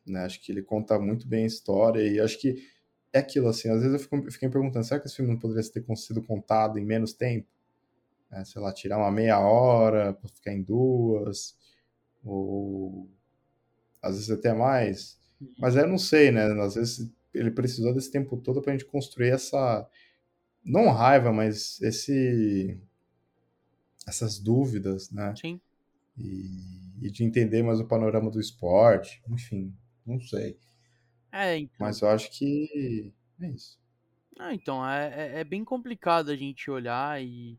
[0.07, 0.25] Né?
[0.25, 2.57] Acho que ele conta muito bem a história e acho que
[3.13, 5.31] é aquilo, assim, às vezes eu, fico, eu fiquei me perguntando, será que esse filme
[5.31, 7.47] não poderia ter sido contado em menos tempo?
[8.31, 11.55] É, sei lá, tirar uma meia hora para ficar em duas,
[12.25, 13.07] ou
[14.01, 15.19] às vezes até mais.
[15.41, 15.53] Uhum.
[15.59, 16.45] Mas eu não sei, né?
[16.63, 19.87] Às vezes ele precisou desse tempo todo para a gente construir essa,
[20.65, 22.79] não raiva, mas esse,
[24.07, 25.35] essas dúvidas, né?
[25.37, 25.61] Sim.
[26.17, 26.47] E,
[27.03, 29.75] e de entender mais o panorama do esporte, enfim,
[30.07, 30.57] não sei.
[31.33, 31.77] É, então.
[31.81, 33.81] Mas eu acho que é isso.
[34.39, 37.59] Ah, então, é, é, é bem complicado a gente olhar e,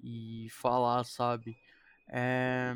[0.00, 1.56] e falar, sabe?
[2.08, 2.74] É...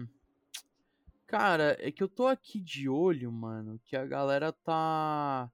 [1.27, 5.51] Cara, é que eu tô aqui de olho, mano, que a galera tá.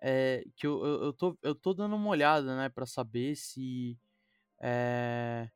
[0.00, 3.98] É, que eu, eu, eu, tô, eu tô dando uma olhada, né, pra saber se.
[4.60, 5.48] É,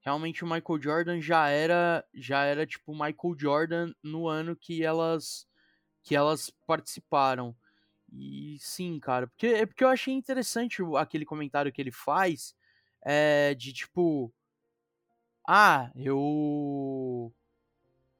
[0.00, 5.46] realmente o Michael Jordan já era já era tipo Michael Jordan no ano que elas
[6.06, 7.56] que elas participaram.
[8.12, 12.54] E sim, cara, porque é porque eu achei interessante aquele comentário que ele faz
[13.04, 14.34] é, de tipo
[15.48, 17.32] ah, eu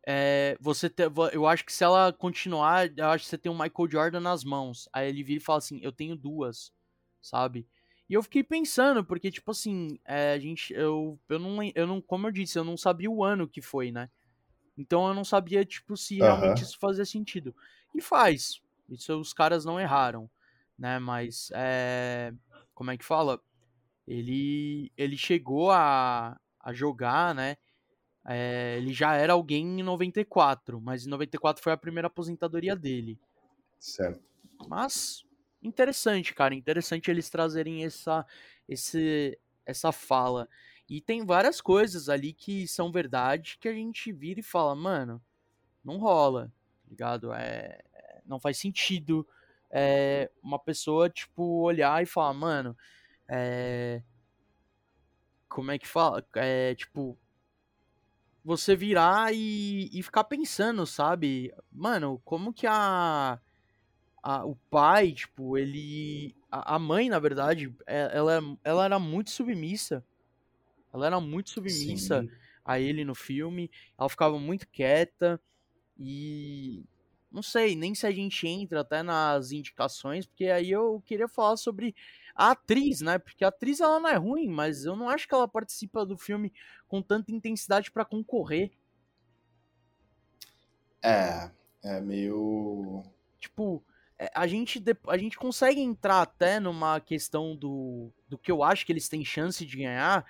[0.06, 3.54] é, você te, eu acho que se ela continuar, eu acho que você tem um
[3.58, 4.88] Michael Jordan nas mãos.
[4.92, 6.72] Aí ele vira e fala assim: "Eu tenho duas",
[7.22, 7.68] sabe?
[8.08, 10.72] E eu fiquei pensando, porque, tipo assim, é, a gente.
[10.74, 12.00] Eu, eu, não, eu não.
[12.02, 14.10] Como eu disse, eu não sabia o ano que foi, né?
[14.78, 17.54] Então eu não sabia, tipo, se realmente isso fazia sentido.
[17.96, 18.60] E faz.
[18.88, 20.30] Isso os caras não erraram,
[20.78, 20.98] né?
[20.98, 22.32] Mas é,
[22.74, 23.40] como é que fala?
[24.06, 27.56] Ele ele chegou a, a jogar, né?
[28.28, 33.18] É, ele já era alguém em 94, mas em 94 foi a primeira aposentadoria dele.
[33.78, 34.22] Certo.
[34.68, 35.24] Mas
[35.62, 38.26] interessante, cara, interessante eles trazerem essa
[38.68, 40.48] esse essa fala.
[40.88, 45.20] E tem várias coisas ali que são verdade que a gente vira e fala, mano,
[45.82, 46.52] não rola,
[46.90, 47.32] ligado?
[47.32, 47.80] É,
[48.24, 49.26] não faz sentido
[49.70, 52.76] é, uma pessoa, tipo, olhar e falar, mano,
[53.28, 54.02] é,
[55.48, 56.26] como é que fala?
[56.34, 57.18] É, tipo,
[58.44, 61.52] você virar e, e ficar pensando, sabe?
[61.72, 63.40] Mano, como que a,
[64.22, 66.36] a o pai, tipo, ele.
[66.50, 70.04] A, a mãe, na verdade, é, ela, ela era muito submissa
[70.96, 72.30] ela era muito submissa Sim.
[72.64, 73.70] a ele no filme.
[73.98, 75.40] Ela ficava muito quieta.
[75.98, 76.84] E.
[77.30, 81.56] Não sei, nem se a gente entra até nas indicações, porque aí eu queria falar
[81.56, 81.94] sobre
[82.34, 83.18] a atriz, né?
[83.18, 86.16] Porque a atriz ela não é ruim, mas eu não acho que ela participa do
[86.16, 86.52] filme
[86.86, 88.70] com tanta intensidade para concorrer.
[91.02, 91.50] É,
[91.82, 93.02] é meio.
[93.38, 93.82] Tipo,
[94.18, 98.84] é, a gente, a gente consegue entrar até numa questão do, do que eu acho
[98.84, 100.24] que eles têm chance de ganhar,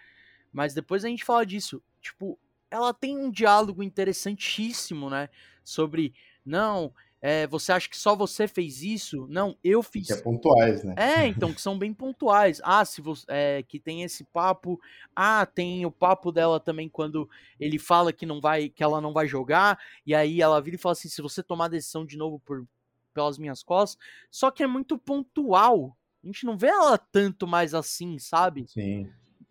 [0.52, 1.82] mas depois a gente fala disso.
[2.00, 2.38] Tipo,
[2.70, 5.28] ela tem um diálogo interessantíssimo, né?
[5.68, 9.26] Sobre, não, é, você acha que só você fez isso?
[9.28, 10.06] Não, eu fiz.
[10.06, 10.94] Que é pontuais, né?
[10.96, 12.60] É, então, que são bem pontuais.
[12.62, 13.24] Ah, se você.
[13.28, 14.80] É, que tem esse papo.
[15.14, 19.12] Ah, tem o papo dela também quando ele fala que não vai, que ela não
[19.12, 19.78] vai jogar.
[20.06, 22.66] E aí ela vira e fala assim: se você tomar decisão de novo por,
[23.12, 23.98] pelas minhas costas.
[24.30, 25.96] Só que é muito pontual.
[26.22, 28.66] A gente não vê ela tanto mais assim, sabe?
[28.68, 29.08] Sim.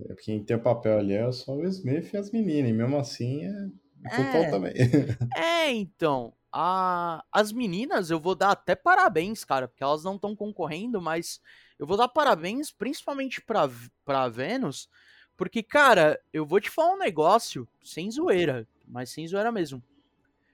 [0.09, 2.97] É quem tem o papel ali é só o Smith e as meninas, e mesmo
[2.97, 3.67] assim é,
[4.11, 4.49] é.
[4.49, 4.73] também.
[5.35, 6.33] É, então.
[6.51, 7.23] A...
[7.31, 11.41] As meninas eu vou dar até parabéns, cara, porque elas não estão concorrendo, mas
[11.77, 13.69] eu vou dar parabéns principalmente pra,
[14.05, 14.89] pra Vênus,
[15.35, 19.83] porque, cara, eu vou te falar um negócio sem zoeira, mas sem zoeira mesmo.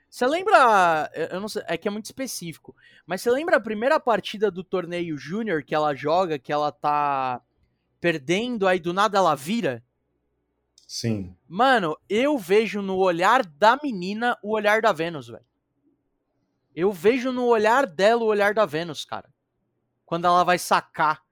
[0.09, 1.09] Você lembra.
[1.31, 2.75] Eu não sei, é que é muito específico.
[3.05, 7.41] Mas você lembra a primeira partida do torneio Júnior que ela joga, que ela tá
[8.01, 9.81] perdendo, aí do nada ela vira?
[10.91, 11.33] Sim.
[11.47, 15.45] Mano, eu vejo no olhar da menina o olhar da Vênus, velho.
[16.75, 19.29] Eu vejo no olhar dela o olhar da Vênus, cara.
[20.05, 21.23] Quando ela vai sacar.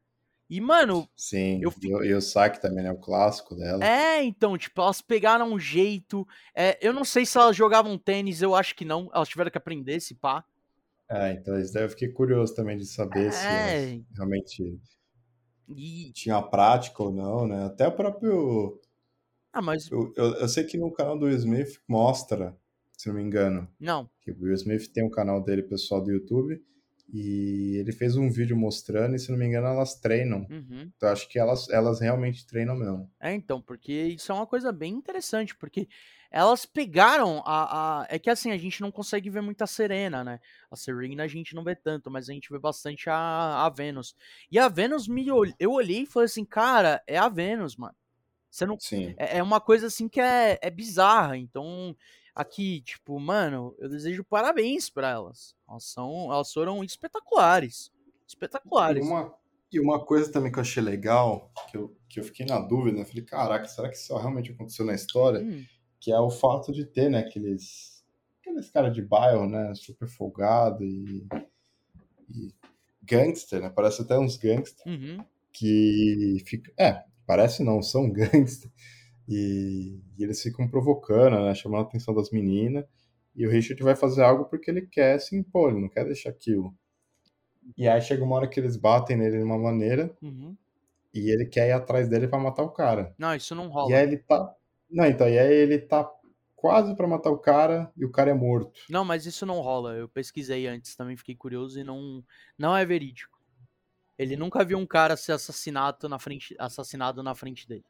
[0.49, 1.09] E, mano.
[1.13, 2.01] Sim, eu fico...
[2.05, 2.91] e, o saque também, né?
[2.93, 3.83] O clássico dela.
[3.83, 6.25] É, então, tipo, elas pegaram um jeito.
[6.55, 9.11] É, eu não sei se elas jogavam tênis, eu acho que não.
[9.13, 10.45] Elas tiveram que aprender esse pá.
[11.09, 13.31] É, então isso daí eu fiquei curioso também de saber é...
[13.31, 14.79] se realmente
[15.67, 16.13] e...
[16.13, 17.65] tinha prática ou não, né?
[17.65, 18.79] Até o próprio.
[19.59, 19.91] Ah, mas.
[19.91, 22.57] Eu, eu, eu sei que no canal do Will Smith mostra,
[22.97, 23.67] se não me engano.
[23.77, 24.09] Não.
[24.21, 26.63] Que o Will Smith tem um canal dele pessoal do YouTube
[27.11, 30.47] e ele fez um vídeo mostrando, e se não me engano, elas treinam.
[30.49, 30.89] Uhum.
[30.95, 33.11] Então acho que elas, elas realmente treinam mesmo.
[33.19, 35.89] É, então, porque isso é uma coisa bem interessante, porque
[36.31, 38.07] elas pegaram a, a.
[38.09, 40.39] É que assim, a gente não consegue ver muita Serena, né?
[40.71, 44.15] A Serena a gente não vê tanto, mas a gente vê bastante a, a Vênus.
[44.49, 45.25] E a Vênus me
[45.59, 47.95] eu olhei e falei assim, cara, é a Vênus, mano.
[48.49, 48.79] Você não.
[48.79, 49.13] Sim.
[49.17, 51.37] É, é uma coisa assim que é, é bizarra.
[51.37, 51.95] Então,
[52.33, 55.55] aqui, tipo, mano, eu desejo parabéns para elas.
[55.67, 57.91] Elas são, elas foram espetaculares.
[58.27, 59.05] Espetaculares.
[59.05, 59.33] E uma,
[59.71, 63.05] e uma coisa também que eu achei legal, que eu, que eu fiquei na dúvida,
[63.05, 65.41] falei, caraca, será que isso realmente aconteceu na história?
[65.41, 65.63] Hum.
[65.99, 68.03] Que é o fato de ter, né, aqueles,
[68.39, 71.27] aqueles caras de bairro, né, super folgado e,
[72.29, 72.53] e
[73.03, 75.23] gangster, né, parece até uns gangster, uhum.
[75.51, 78.71] que fica, é, parece não, são gangster,
[79.27, 82.83] e, e, eles ficam provocando, né, chamando a atenção das meninas.
[83.35, 86.31] E o Richard vai fazer algo porque ele quer se impor, ele não quer deixar
[86.31, 86.75] aquilo.
[87.77, 90.57] E aí chega uma hora que eles batem nele de uma maneira uhum.
[91.13, 93.13] e ele quer ir atrás dele para matar o cara.
[93.19, 93.91] Não, isso não rola.
[93.91, 94.55] E aí ele tá.
[94.89, 96.11] Não, então, e aí ele tá
[96.55, 98.81] quase para matar o cara e o cara é morto.
[98.89, 99.93] Não, mas isso não rola.
[99.93, 102.23] Eu pesquisei antes, também fiquei curioso e não,
[102.57, 103.38] não é verídico.
[104.19, 107.85] Ele nunca viu um cara ser assassinado na frente, assassinado na frente dele.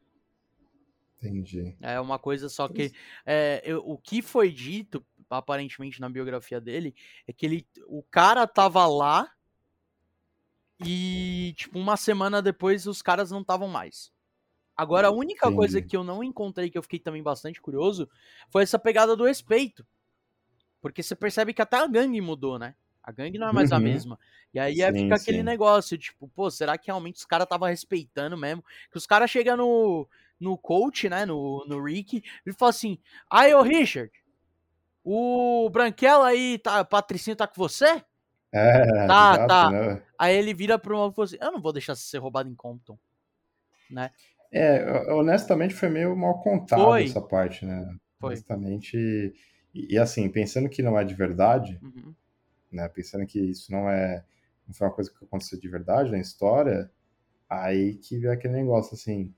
[1.18, 1.76] Entendi.
[1.82, 2.94] É uma coisa só que.
[3.26, 6.96] É, eu, o que foi dito, aparentemente, na biografia dele,
[7.28, 9.30] é que ele, o cara tava lá
[10.86, 14.14] e, tipo, uma semana depois os caras não estavam mais.
[14.78, 15.58] Agora, a única Entendi.
[15.58, 18.08] coisa que eu não encontrei, que eu fiquei também bastante curioso,
[18.50, 19.86] foi essa pegada do respeito.
[20.80, 22.76] Porque você percebe que até a gangue mudou, né?
[23.10, 23.78] A gangue não é mais uhum.
[23.78, 24.20] a mesma.
[24.54, 25.44] E aí sim, fica aquele sim.
[25.44, 28.64] negócio, tipo, pô, será que realmente os caras estavam respeitando mesmo?
[28.92, 30.08] Que os caras chegam no,
[30.40, 34.12] no coach, né, no, no Rick, ele fala assim, aí, ô Richard,
[35.04, 38.04] o Branquela aí, tá, Patricinho tá com você?
[38.52, 39.72] É, tá, exato, tá.
[39.72, 40.04] Né?
[40.18, 42.48] Aí ele vira pro maluco e fala assim, eu não vou deixar você ser roubado
[42.48, 42.98] em Compton,
[43.90, 44.12] né?
[44.52, 47.06] É, honestamente foi meio mal contado foi.
[47.06, 47.88] essa parte, né?
[48.20, 48.30] Foi.
[48.30, 49.34] Honestamente,
[49.74, 51.99] e, e, assim, pensando que não é de verdade, uhum.
[52.72, 54.24] Né, pensando que isso não é,
[54.68, 56.92] não foi uma coisa que aconteceu de verdade na história,
[57.50, 59.34] aí que vem aquele negócio assim,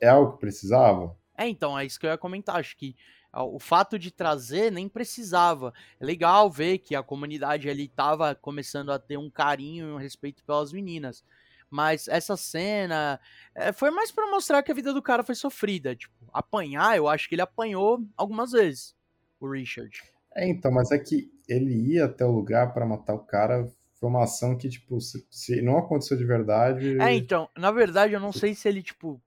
[0.00, 1.16] é algo que precisava?
[1.36, 2.56] É, então, é isso que eu ia comentar.
[2.56, 2.94] Acho que
[3.32, 5.72] o fato de trazer nem precisava.
[5.98, 9.96] É legal ver que a comunidade ali estava começando a ter um carinho e um
[9.96, 11.24] respeito pelas meninas.
[11.70, 13.18] Mas essa cena
[13.54, 15.96] é, foi mais para mostrar que a vida do cara foi sofrida.
[15.96, 18.94] Tipo, apanhar, eu acho que ele apanhou algumas vezes,
[19.40, 20.02] o Richard.
[20.34, 23.70] É, então, mas é que ele ia até o lugar para matar o cara.
[23.94, 27.00] Foi uma ação que, tipo, se, se não aconteceu de verdade.
[27.00, 29.22] É, então, na verdade, eu não sei se ele, tipo,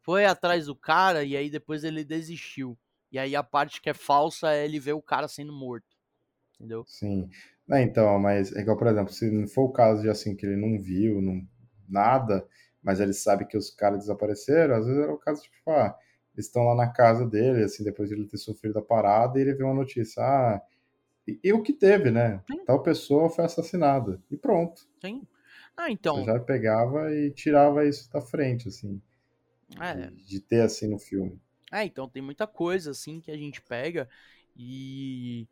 [0.00, 2.76] foi atrás do cara e aí depois ele desistiu.
[3.10, 5.96] E aí a parte que é falsa é ele ver o cara sendo morto.
[6.56, 6.84] Entendeu?
[6.86, 7.28] Sim.
[7.70, 10.44] É, então, mas é igual, por exemplo, se não for o caso de assim que
[10.44, 11.40] ele não viu, não,
[11.88, 12.46] nada,
[12.82, 15.96] mas ele sabe que os caras desapareceram, às vezes era o caso tipo, ah,
[16.34, 19.42] eles estão lá na casa dele, assim, depois de ele ter sofrido a parada, e
[19.42, 20.60] ele vê uma notícia, ah,
[21.26, 22.42] e, e o que teve, né?
[22.50, 22.64] Sim.
[22.64, 24.20] Tal pessoa foi assassinada.
[24.30, 24.86] E pronto.
[25.00, 25.26] Sim.
[25.76, 26.16] Ah, então.
[26.16, 29.00] Você já pegava e tirava isso da frente, assim.
[29.80, 30.10] É.
[30.10, 31.40] De, de ter assim no filme.
[31.72, 34.08] É, então tem muita coisa assim que a gente pega
[34.56, 35.48] e.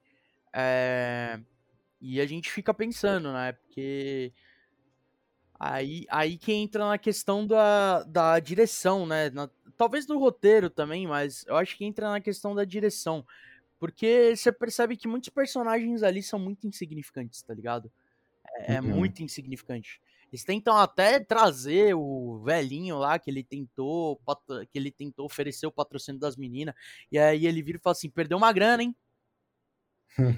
[0.53, 1.41] É,
[2.01, 3.53] e a gente fica pensando, né?
[3.53, 4.33] Porque.
[5.59, 9.29] Aí, aí que entra na questão da, da direção, né?
[9.31, 13.25] Na, talvez do roteiro também, mas eu acho que entra na questão da direção.
[13.81, 17.91] Porque você percebe que muitos personagens ali são muito insignificantes, tá ligado?
[18.59, 18.89] É, é uhum.
[18.89, 20.01] muito insignificante.
[20.31, 24.21] Eles tentam até trazer o velhinho lá que ele tentou,
[24.71, 26.75] que ele tentou oferecer o patrocínio das meninas.
[27.11, 28.95] E aí ele vira e fala assim: perdeu uma grana, hein?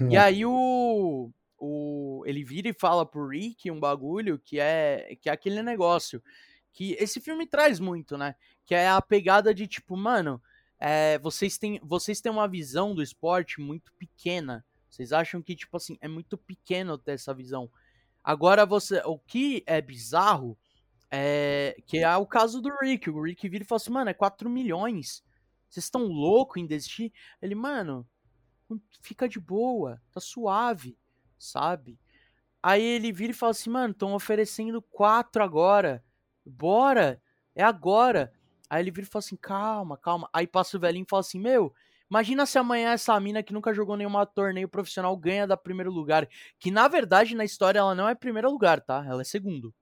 [0.09, 1.29] e aí o,
[1.59, 6.23] o ele vira e fala pro Rick um bagulho que é que é aquele negócio
[6.71, 8.35] que esse filme traz muito, né?
[8.65, 10.41] Que é a pegada de tipo, mano,
[10.85, 14.65] é, vocês têm vocês têm uma visão do esporte muito pequena.
[14.89, 17.71] Vocês acham que tipo assim é muito pequeno ter essa visão.
[18.21, 20.57] Agora você, o que é bizarro
[21.09, 23.09] é que é o caso do Rick.
[23.09, 25.23] O Rick vira e fala assim, mano, é 4 milhões.
[25.69, 27.13] Vocês estão loucos em desistir?
[27.41, 28.05] Ele, mano,
[29.01, 30.97] fica de boa, tá suave,
[31.39, 31.97] sabe?
[32.61, 36.03] Aí ele vira e fala assim, mano, estão oferecendo 4 agora.
[36.45, 37.21] Bora,
[37.55, 38.33] é agora.
[38.73, 40.27] Aí ele vira e fala assim, calma, calma.
[40.33, 41.73] Aí passa o velhinho e fala assim, meu,
[42.09, 46.29] Imagina se amanhã essa mina que nunca jogou nenhum torneio profissional ganha da primeiro lugar.
[46.59, 49.03] Que na verdade na história ela não é primeiro lugar, tá?
[49.07, 49.73] Ela é segundo.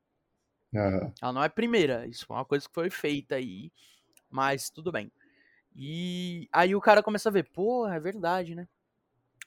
[0.72, 1.12] Uhum.
[1.22, 2.08] Ela não é primeira.
[2.08, 3.70] Isso foi uma coisa que foi feita aí.
[4.30, 5.12] Mas tudo bem.
[5.76, 8.66] E aí o cara começa a ver, pô, é verdade, né?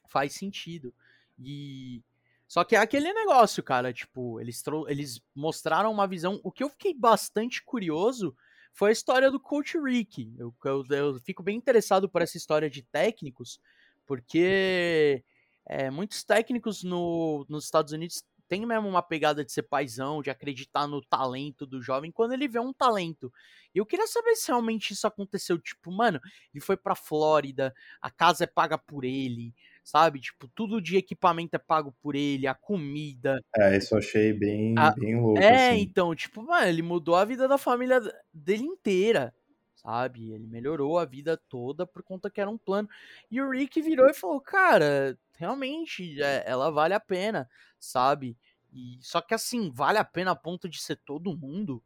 [0.09, 0.93] Faz sentido.
[1.39, 2.03] E.
[2.47, 3.95] Só que é aquele negócio, cara.
[3.95, 6.39] Tipo, eles, eles mostraram uma visão.
[6.43, 8.37] O que eu fiquei bastante curioso
[8.75, 10.35] foi a história do Coach Rick.
[10.37, 13.61] Eu, eu, eu fico bem interessado por essa história de técnicos,
[14.05, 15.25] porque
[15.67, 20.29] é, muitos técnicos no, nos Estados Unidos têm mesmo uma pegada de ser paisão, de
[20.29, 23.33] acreditar no talento do jovem quando ele vê um talento.
[23.75, 25.59] E eu queria saber se realmente isso aconteceu.
[25.59, 26.21] Tipo, mano,
[26.53, 27.73] ele foi pra Flórida,
[28.03, 29.55] a casa é paga por ele,
[29.85, 30.19] sabe?
[30.19, 33.39] Tipo, tudo de equipamento é pago por ele, a comida.
[33.55, 34.91] É, isso eu achei bem, a...
[34.93, 35.39] bem louco.
[35.39, 35.81] É, assim.
[35.81, 38.01] então, tipo, mano, ele mudou a vida da família
[38.33, 39.33] dele inteira,
[39.77, 40.33] sabe?
[40.33, 42.89] Ele melhorou a vida toda por conta que era um plano.
[43.31, 48.39] E o Rick virou e falou, cara, realmente, é, ela vale a pena, sabe?
[48.73, 51.83] E, só que assim, vale a pena a ponto de ser todo mundo,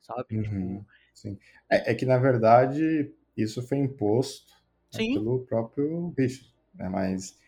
[0.00, 0.42] sabe?
[0.42, 0.84] Tipo uhum.
[1.12, 1.38] Sim.
[1.70, 4.52] É, é, que na verdade isso foi imposto
[4.92, 6.88] né, pelo próprio Richard né?
[6.88, 7.38] Mas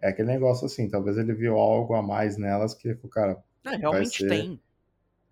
[0.00, 3.44] é aquele negócio assim, talvez ele viu algo a mais nelas que ele falou, cara.
[3.64, 4.28] É, realmente ser...
[4.28, 4.60] tem.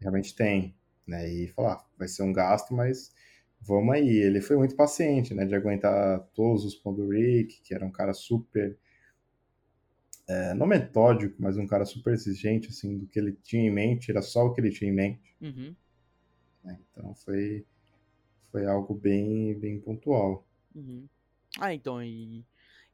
[0.00, 0.74] Realmente tem.
[1.06, 1.28] Né?
[1.28, 3.12] E falar, ah, vai ser um gasto, mas
[3.60, 4.08] vamos aí.
[4.08, 5.44] Ele foi muito paciente, né?
[5.44, 8.76] De aguentar todos os pontos do Rick, que era um cara super.
[10.26, 14.10] É, não metódico, mas um cara super exigente, assim, do que ele tinha em mente,
[14.10, 15.36] era só o que ele tinha em mente.
[15.40, 15.76] Uhum.
[16.64, 16.80] Né?
[16.90, 17.66] Então foi,
[18.50, 20.46] foi algo bem, bem pontual.
[20.74, 21.06] Uhum.
[21.60, 22.42] Ah, então, e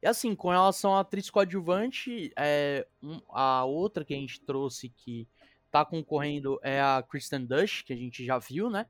[0.03, 4.89] e assim, com relação à atriz coadjuvante, é, um, a outra que a gente trouxe
[4.89, 5.29] que
[5.71, 8.87] tá concorrendo é a Kristen Dush, que a gente já viu, né?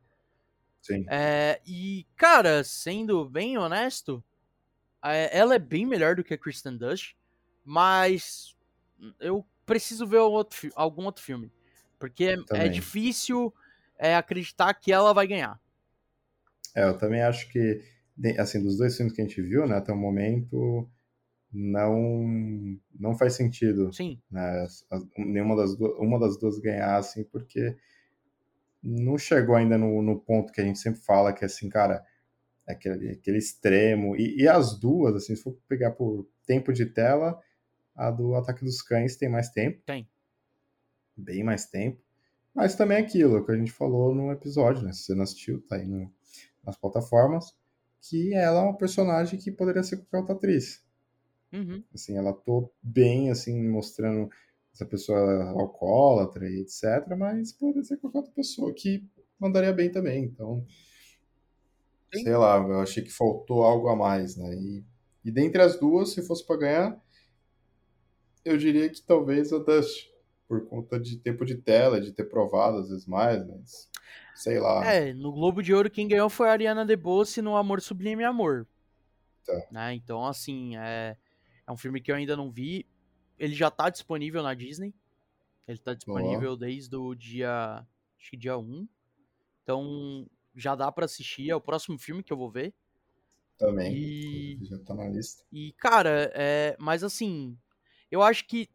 [0.80, 1.04] Sim.
[1.08, 4.22] É, e, cara, sendo bem honesto,
[5.04, 7.14] é, ela é bem melhor do que a Kristen Dush,
[7.64, 8.56] mas
[9.18, 11.52] eu preciso ver outro, algum outro filme.
[11.98, 13.52] Porque é, é difícil
[13.98, 15.60] é, acreditar que ela vai ganhar.
[16.74, 17.82] É, eu também acho que,
[18.38, 20.88] assim, dos dois filmes que a gente viu, né, até o momento,
[21.52, 24.20] não não faz sentido Sim.
[24.30, 24.66] Né,
[25.18, 27.76] nenhuma das duas, uma das duas ganhar assim porque
[28.82, 32.04] não chegou ainda no, no ponto que a gente sempre fala que assim cara
[32.66, 34.16] aquele, aquele extremo.
[34.16, 37.40] E, e as duas assim se for pegar por tempo de tela
[37.94, 39.82] a do ataque dos cães tem mais tempo.
[39.84, 40.08] Tem.
[41.16, 42.00] Bem mais tempo.
[42.54, 45.60] Mas também é aquilo que a gente falou no episódio né se você não assistiu
[45.62, 46.12] tá aí no,
[46.64, 47.54] nas plataformas
[48.02, 50.84] que ela é uma personagem que poderia ser qualquer outra atriz
[51.52, 51.82] Uhum.
[51.92, 54.30] Assim, ela tô bem, assim, mostrando
[54.72, 59.04] essa pessoa alcoólatra e etc, mas pode ser qualquer outra pessoa que
[59.38, 60.64] mandaria bem também, então...
[62.12, 62.24] Sim.
[62.24, 64.52] Sei lá, eu achei que faltou algo a mais, né?
[64.54, 64.84] E,
[65.24, 67.00] e dentre as duas, se fosse para ganhar,
[68.44, 70.08] eu diria que talvez a Dust,
[70.48, 73.88] por conta de tempo de tela, de ter provado às vezes mais, mas
[74.34, 74.84] sei lá.
[74.84, 78.66] É, no Globo de Ouro quem ganhou foi a Ariana DeBose no Amor Sublime Amor.
[79.46, 79.66] Tá.
[79.70, 79.94] Né?
[79.94, 81.16] Então, assim, é...
[81.70, 82.84] É um filme que eu ainda não vi.
[83.38, 84.92] Ele já tá disponível na Disney.
[85.68, 87.86] Ele tá disponível desde o dia.
[88.18, 88.88] Acho que dia 1.
[89.62, 91.48] Então já dá para assistir.
[91.48, 92.74] É o próximo filme que eu vou ver.
[93.56, 93.94] Também.
[93.94, 94.58] E...
[94.64, 95.44] Já tá na lista.
[95.52, 96.76] E, cara, é...
[96.76, 97.56] mas assim.
[98.10, 98.68] eu acho que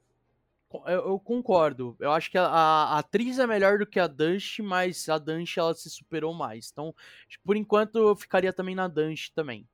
[0.85, 1.97] eu, eu, concordo.
[1.99, 5.57] Eu acho que a, a, atriz é melhor do que a Dust, mas a Dust
[5.57, 6.69] ela se superou mais.
[6.71, 6.95] Então,
[7.43, 9.67] por enquanto, eu ficaria também na Dust também.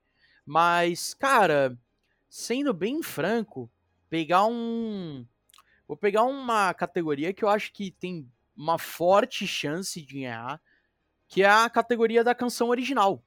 [0.43, 1.77] Mas, cara,
[2.31, 3.69] sendo bem franco,
[4.09, 5.27] pegar um.
[5.85, 8.25] Vou pegar uma categoria que eu acho que tem
[8.55, 10.61] uma forte chance de ganhar,
[11.27, 13.21] que é a categoria da canção original.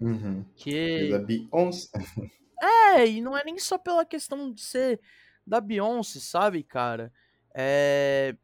[0.00, 0.44] Uhum.
[0.54, 1.08] Que...
[1.08, 1.90] É da Beyoncé.
[2.60, 5.00] É, e não é nem só pela questão de ser
[5.46, 7.12] da Beyoncé, sabe, cara?
[7.54, 8.34] É.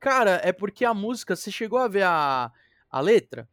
[0.00, 2.50] Cara, é porque a música, você chegou a ver a,
[2.90, 3.46] a letra?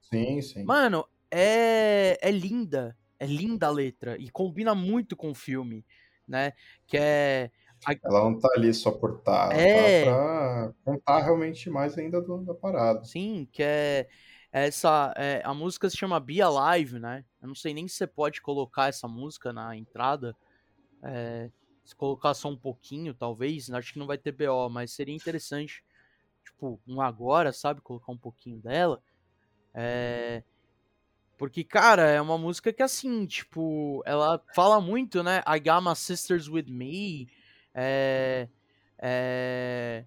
[0.00, 0.64] Sim, sim.
[0.64, 2.96] Mano, é, é linda.
[3.18, 4.16] É linda a letra.
[4.18, 5.84] E combina muito com o filme,
[6.26, 6.52] né?
[6.86, 7.50] Que é.
[8.02, 10.04] Ela não tá ali só por tá, é...
[10.04, 13.04] tá pra contar realmente mais ainda do, da parada.
[13.04, 14.08] Sim, que é
[14.50, 17.24] essa é, a música se chama Be Alive, né?
[17.42, 20.34] Eu não sei nem se você pode colocar essa música na entrada.
[21.02, 21.50] É,
[21.84, 25.84] se colocar só um pouquinho, talvez, acho que não vai ter BO, mas seria interessante,
[26.42, 27.80] tipo, um agora, sabe?
[27.80, 29.00] Colocar um pouquinho dela.
[29.74, 30.42] É...
[31.36, 35.42] Porque, cara, é uma música que, assim, tipo, ela fala muito, né?
[35.46, 37.28] I got my sisters with me.
[37.74, 38.48] É...
[38.98, 40.04] É...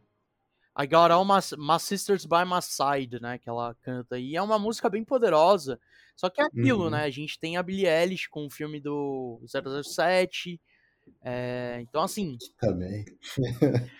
[0.77, 3.37] I got all my, my sisters by my side, né?
[3.37, 4.17] Que ela canta.
[4.17, 5.79] E é uma música bem poderosa.
[6.15, 6.89] Só que é aquilo, uhum.
[6.89, 7.03] né?
[7.03, 10.59] A gente tem a Billie Eilish com o filme do 007.
[11.23, 12.37] É, então, assim.
[12.59, 13.05] Também.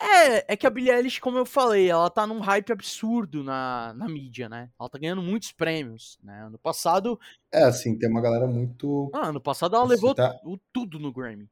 [0.00, 3.94] é, é que a Billie Eilish, como eu falei, ela tá num hype absurdo na,
[3.94, 4.70] na mídia, né?
[4.78, 6.46] Ela tá ganhando muitos prêmios, né?
[6.46, 7.18] Ano passado.
[7.52, 9.10] É, assim, tem uma galera muito.
[9.14, 10.38] Ah, ano passado ela levou tá...
[10.44, 11.48] o, tudo no Grammy.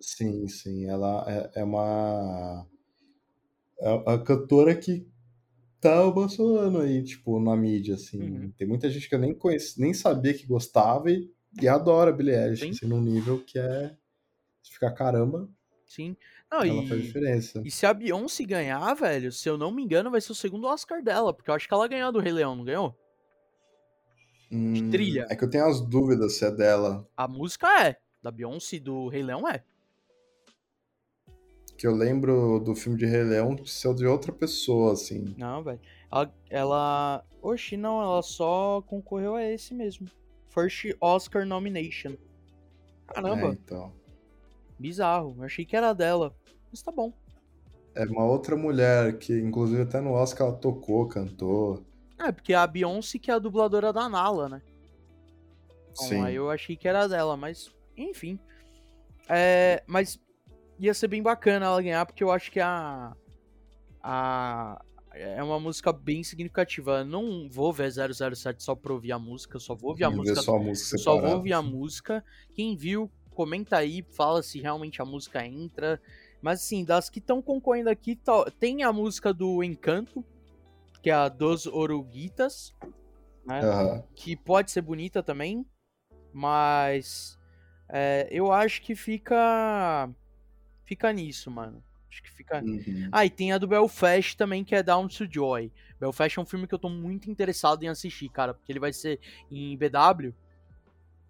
[0.00, 0.86] Sim, sim.
[0.86, 2.66] Ela é, é uma.
[3.80, 5.06] É a cantora que
[5.80, 8.22] tá avançando aí, tipo, na mídia, assim.
[8.22, 8.52] Uhum.
[8.56, 11.28] Tem muita gente que eu nem conheci, nem sabia que gostava e,
[11.60, 13.96] e adora a Billie Eilish, assim, num nível que é
[14.62, 15.48] ficar caramba.
[15.84, 16.16] Sim.
[16.52, 17.62] Não, ela e, faz diferença.
[17.64, 20.66] E se a Beyoncé ganhar, velho, se eu não me engano, vai ser o segundo
[20.66, 22.94] Oscar dela, porque eu acho que ela ganhou do Rei Leão, não ganhou?
[24.50, 25.26] Hum, De trilha.
[25.30, 27.08] É que eu tenho as dúvidas se é dela.
[27.16, 27.96] A música é.
[28.22, 29.64] Da Beyoncé do Rei Leão é.
[31.78, 35.34] Que eu lembro do filme de Rei Leão ser de outra pessoa, assim.
[35.38, 35.80] Não, velho.
[36.12, 37.24] Ela, ela.
[37.40, 40.06] Oxi, não, ela só concorreu a esse mesmo.
[40.50, 42.12] First Oscar Nomination.
[43.06, 43.48] Caramba.
[43.48, 43.92] É, então.
[44.78, 45.34] Bizarro.
[45.38, 46.36] Eu achei que era dela.
[46.72, 47.12] Mas tá bom.
[47.94, 51.84] É uma outra mulher que, inclusive, até no Oscar ela tocou, cantou.
[52.18, 54.62] É, porque é a Beyoncé que é a dubladora da Nala, né?
[55.90, 56.22] Então, Sim.
[56.22, 58.38] Aí eu achei que era dela, mas enfim.
[59.28, 60.18] É, mas
[60.78, 63.14] ia ser bem bacana ela ganhar, porque eu acho que a.
[64.02, 64.82] A.
[65.14, 67.00] É uma música bem significativa.
[67.00, 70.40] Eu não vou ver 007 só pra ouvir a música, só vou ouvir a música.
[70.40, 72.24] Só, a música só vou ouvir a música.
[72.54, 76.00] Quem viu, comenta aí, fala se realmente a música entra.
[76.42, 78.18] Mas assim, das que estão concorrendo aqui,
[78.58, 80.24] tem a música do Encanto,
[81.00, 82.74] que é a Dos Oruguitas,
[83.46, 83.60] né?
[83.62, 84.02] Uhum.
[84.14, 85.64] Que pode ser bonita também,
[86.32, 87.38] mas
[87.88, 90.10] é, eu acho que fica
[90.84, 91.82] fica nisso, mano.
[92.10, 92.62] Acho que fica.
[92.62, 93.08] Uhum.
[93.10, 95.72] Ah, e tem a do Belfast também, que é Down to Joy.
[95.98, 98.92] Belfast é um filme que eu tô muito interessado em assistir, cara, porque ele vai
[98.92, 99.18] ser
[99.50, 100.34] em BW.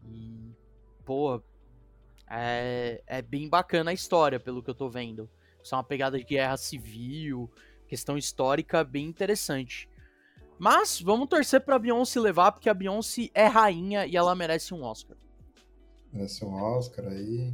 [0.04, 0.50] E,
[1.04, 1.40] pô,
[2.32, 5.28] é, é bem bacana a história, pelo que eu tô vendo.
[5.62, 7.50] Isso é uma pegada de guerra civil,
[7.86, 9.88] questão histórica bem interessante.
[10.58, 14.82] Mas vamos torcer pra Beyoncé levar, porque a Beyoncé é rainha e ela merece um
[14.82, 15.16] Oscar.
[16.12, 17.52] Merece um Oscar aí.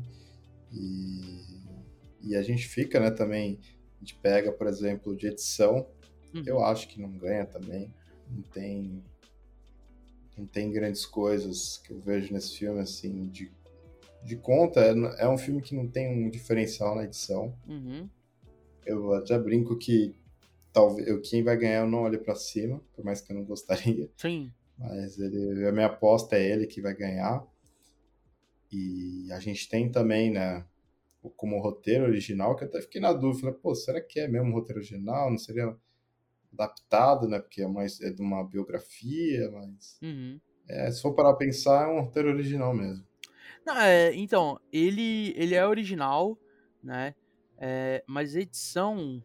[0.73, 1.45] E,
[2.21, 3.59] e a gente fica, né, também.
[3.97, 5.89] A gente pega, por exemplo, de edição.
[6.35, 6.43] Uhum.
[6.47, 7.93] Eu acho que não ganha também.
[8.31, 9.03] Não tem.
[10.37, 13.51] Não tem grandes coisas que eu vejo nesse filme, assim, de
[14.29, 14.93] de conta, é,
[15.25, 17.57] é um filme que não tem um diferencial na edição.
[17.67, 18.09] Uhum.
[18.85, 20.15] Eu até brinco que
[20.73, 23.45] talvez eu, quem vai ganhar eu não olhe para cima, por mais que eu não
[23.45, 24.09] gostaria.
[24.17, 24.53] Sim.
[24.79, 27.45] Mas ele, a minha aposta é ele que vai ganhar.
[28.71, 30.65] E a gente tem também, né,
[31.37, 34.79] como roteiro original, que eu até fiquei na dúvida, pô, será que é mesmo roteiro
[34.79, 35.31] original?
[35.31, 35.75] Não seria
[36.53, 37.41] adaptado, né?
[37.41, 40.39] Porque é mais é de uma biografia, mas uhum.
[40.69, 43.08] é, se for parar pra pensar, é um roteiro original mesmo.
[43.69, 46.39] Não, é, então, ele, ele é original,
[46.83, 47.15] né?
[47.59, 49.23] É, mas edição.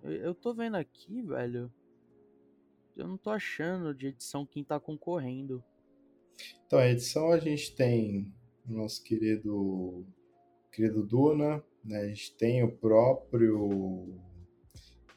[0.00, 1.72] Eu, eu tô vendo aqui, velho.
[2.96, 5.60] Eu não tô achando de edição quem tá concorrendo.
[6.64, 8.32] Então, a edição a gente tem
[8.64, 10.06] o nosso querido,
[10.70, 12.02] querido Duna, né?
[12.02, 14.20] A gente tem o próprio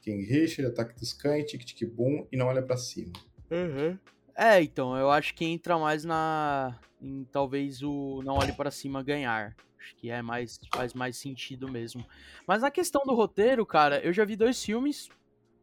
[0.02, 3.12] King Richard, Ataque dos Cães, Tic Tic Boom e Não Olha para Cima.
[3.52, 3.96] Uhum.
[4.36, 6.78] É, então, eu acho que entra mais na.
[7.00, 9.56] em talvez o Não Olhe para Cima ganhar.
[9.78, 12.04] Acho que é mais faz mais sentido mesmo.
[12.46, 15.10] Mas na questão do roteiro, cara, eu já vi dois filmes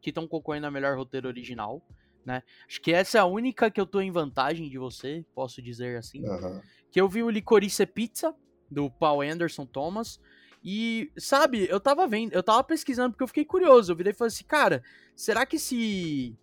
[0.00, 1.82] que estão concorrendo a melhor roteiro original,
[2.24, 2.42] né?
[2.66, 5.98] Acho que essa é a única que eu tô em vantagem de você, posso dizer
[5.98, 6.24] assim.
[6.24, 6.60] Uhum.
[6.90, 8.34] Que eu vi o Licorice Pizza
[8.70, 10.20] do Paul Anderson Thomas.
[10.64, 13.90] E, sabe, eu tava vendo, eu tava pesquisando porque eu fiquei curioso.
[13.92, 14.82] Eu virei e falei assim, cara,
[15.16, 16.36] será que esse.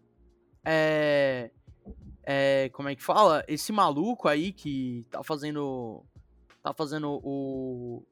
[0.65, 1.51] É.
[2.23, 3.43] É, como é que fala?
[3.47, 6.03] Esse maluco aí que tá fazendo.
[6.61, 8.03] Tá fazendo o.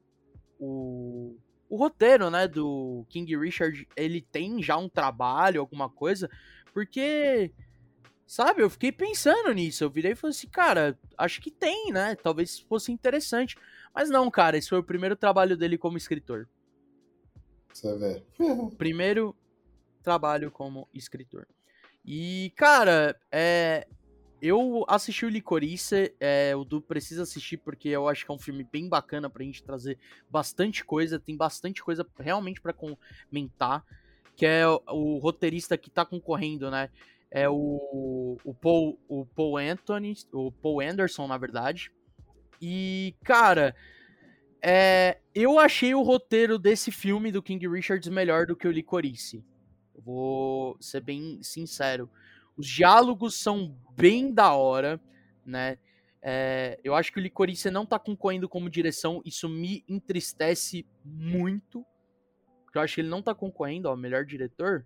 [0.58, 1.36] O.
[1.70, 6.30] O roteiro, né, do King Richard, ele tem já um trabalho, alguma coisa,
[6.72, 7.52] porque,
[8.26, 9.84] sabe, eu fiquei pensando nisso.
[9.84, 12.14] Eu virei e falei assim, cara, acho que tem, né?
[12.14, 13.54] Talvez fosse interessante.
[13.94, 16.48] Mas não, cara, esse foi o primeiro trabalho dele como escritor.
[17.70, 18.24] Você vê.
[18.78, 19.36] primeiro
[20.02, 21.46] trabalho como escritor.
[22.04, 23.86] E, cara, é,
[24.40, 28.38] eu assisti o Licorice, é, o Du precisa assistir porque eu acho que é um
[28.38, 29.98] filme bem bacana pra gente trazer
[30.30, 33.84] bastante coisa, tem bastante coisa realmente para comentar,
[34.36, 36.88] que é o, o, roteirista que tá concorrendo, né?
[37.30, 41.90] É o, o, Paul, o Paul Anthony, o Paul Anderson, na verdade.
[42.60, 43.74] E, cara,
[44.62, 49.44] é, eu achei o roteiro desse filme do King Richards melhor do que o Licorice.
[49.94, 52.08] vou ser bem sincero.
[52.58, 55.00] Os diálogos são bem da hora,
[55.46, 55.78] né?
[56.20, 61.86] É, eu acho que o Licorice não tá concorrendo como direção, isso me entristece muito.
[62.74, 64.84] Eu acho que ele não tá concorrendo ao melhor diretor.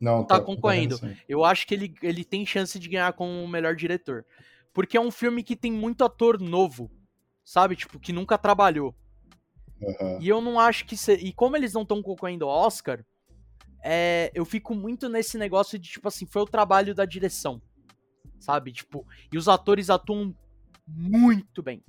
[0.00, 1.00] Não, tá, tá concorrendo.
[1.28, 4.26] Eu acho que ele, ele tem chance de ganhar como o melhor diretor.
[4.74, 6.90] Porque é um filme que tem muito ator novo,
[7.44, 7.76] sabe?
[7.76, 8.94] Tipo, que nunca trabalhou.
[9.80, 10.18] Uhum.
[10.20, 10.96] E eu não acho que.
[10.96, 11.14] Se...
[11.14, 13.04] E como eles não estão concorrendo ao Oscar,
[13.82, 14.30] é...
[14.34, 17.60] eu fico muito nesse negócio de, tipo assim, foi o trabalho da direção.
[18.38, 18.72] Sabe?
[18.72, 20.34] Tipo, e os atores atuam
[20.86, 21.82] muito bem.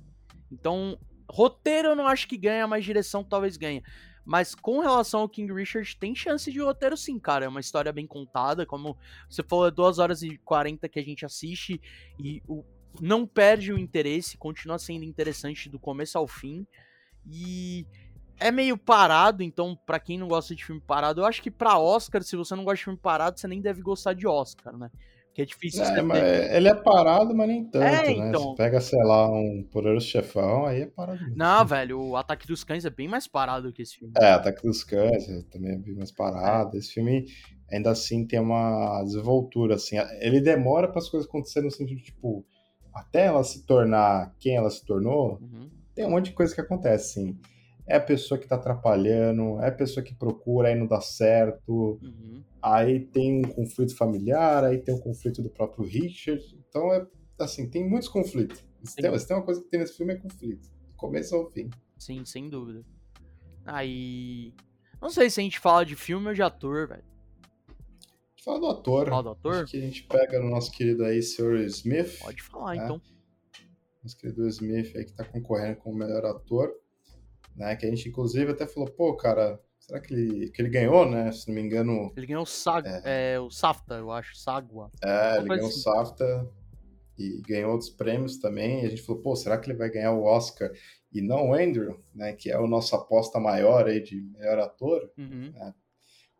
[0.50, 0.98] Então,
[1.30, 3.82] roteiro eu não acho que ganha, mas direção talvez ganhe.
[4.24, 7.46] Mas com relação ao King Richard, tem chance de roteiro sim, cara.
[7.46, 8.66] É uma história bem contada.
[8.66, 8.94] Como
[9.28, 11.80] você falou, é 2 horas e 40 que a gente assiste.
[12.18, 12.62] E o,
[13.00, 16.66] não perde o interesse, continua sendo interessante do começo ao fim.
[17.26, 17.86] E
[18.40, 21.78] é meio parado, então para quem não gosta de filme parado, eu acho que para
[21.78, 24.90] Oscar, se você não gosta de filme parado, você nem deve gostar de Oscar, né?
[25.34, 25.84] Que é difícil.
[25.84, 28.10] É, mas ele é parado, mas nem tanto, é, né?
[28.10, 28.42] Então...
[28.42, 31.20] Você pega, sei lá, um Poderoso Chefão, aí é parado.
[31.20, 31.36] Mesmo.
[31.36, 34.14] Não, velho, o Ataque dos Cães é bem mais parado que esse filme.
[34.18, 36.76] É, Ataque dos Cães é, também é bem mais parado.
[36.76, 36.80] É.
[36.80, 37.26] Esse filme
[37.70, 39.96] ainda assim tem uma desenvoltura, assim.
[40.20, 42.44] Ele demora para as coisas acontecerem no sentido, tipo,
[42.92, 45.70] até ela se tornar quem ela se tornou, uhum.
[45.94, 47.38] tem um monte de coisa que acontece, sim.
[47.88, 51.98] É a pessoa que tá atrapalhando, é a pessoa que procura, aí não dá certo,
[52.02, 52.44] uhum.
[52.60, 56.42] aí tem um conflito familiar, aí tem um conflito do próprio Richard.
[56.68, 57.06] Então, é
[57.38, 58.62] assim, tem muitos conflitos.
[58.84, 60.68] Se tem, se tem uma coisa que tem nesse filme é conflito.
[60.68, 61.70] Do começo ao fim.
[61.98, 62.84] Sim, sem dúvida.
[63.64, 64.54] Aí.
[65.00, 67.04] Não sei se a gente fala de filme ou de ator, velho.
[68.44, 69.08] Fala do ator.
[69.08, 69.54] Fala do ator?
[69.54, 71.56] Acho que a gente pega no nosso querido aí, Sr.
[71.66, 72.18] Smith.
[72.20, 72.84] Pode falar, né?
[72.84, 73.00] então.
[74.02, 76.72] Nosso querido Smith aí que tá concorrendo com o melhor ator.
[77.58, 77.74] Né?
[77.74, 81.32] Que a gente, inclusive, até falou, pô, cara, será que ele, que ele ganhou, né?
[81.32, 82.12] Se não me engano.
[82.16, 83.34] Ele ganhou o, Sag, é...
[83.34, 84.90] é o SAFTA, eu acho, Sagua.
[85.04, 85.78] É, ele ganhou assim.
[85.78, 86.50] o SAFTA
[87.18, 88.86] e ganhou outros prêmios também.
[88.86, 90.70] A gente falou, pô, será que ele vai ganhar o Oscar
[91.12, 92.32] e não o Andrew, né?
[92.32, 95.10] Que é a nossa aposta maior aí de melhor ator.
[95.18, 95.50] Uhum.
[95.52, 95.74] Né?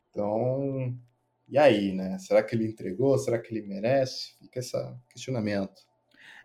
[0.08, 0.96] Então,
[1.48, 2.16] e aí, né?
[2.20, 3.18] Será que ele entregou?
[3.18, 4.36] Será que ele merece?
[4.38, 4.76] Fica esse
[5.10, 5.82] questionamento.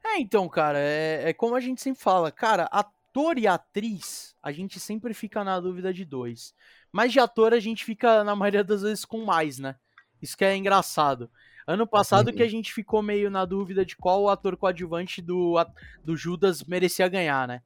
[0.04, 3.03] É, então, cara, é, é como a gente sempre fala, cara, ator
[3.38, 6.54] e atriz, a gente sempre fica na dúvida de dois.
[6.92, 9.76] Mas de ator a gente fica, na maioria das vezes, com mais, né?
[10.22, 11.30] Isso que é engraçado.
[11.66, 15.56] Ano passado que a gente ficou meio na dúvida de qual ator coadjuvante do,
[16.04, 17.62] do Judas merecia ganhar, né?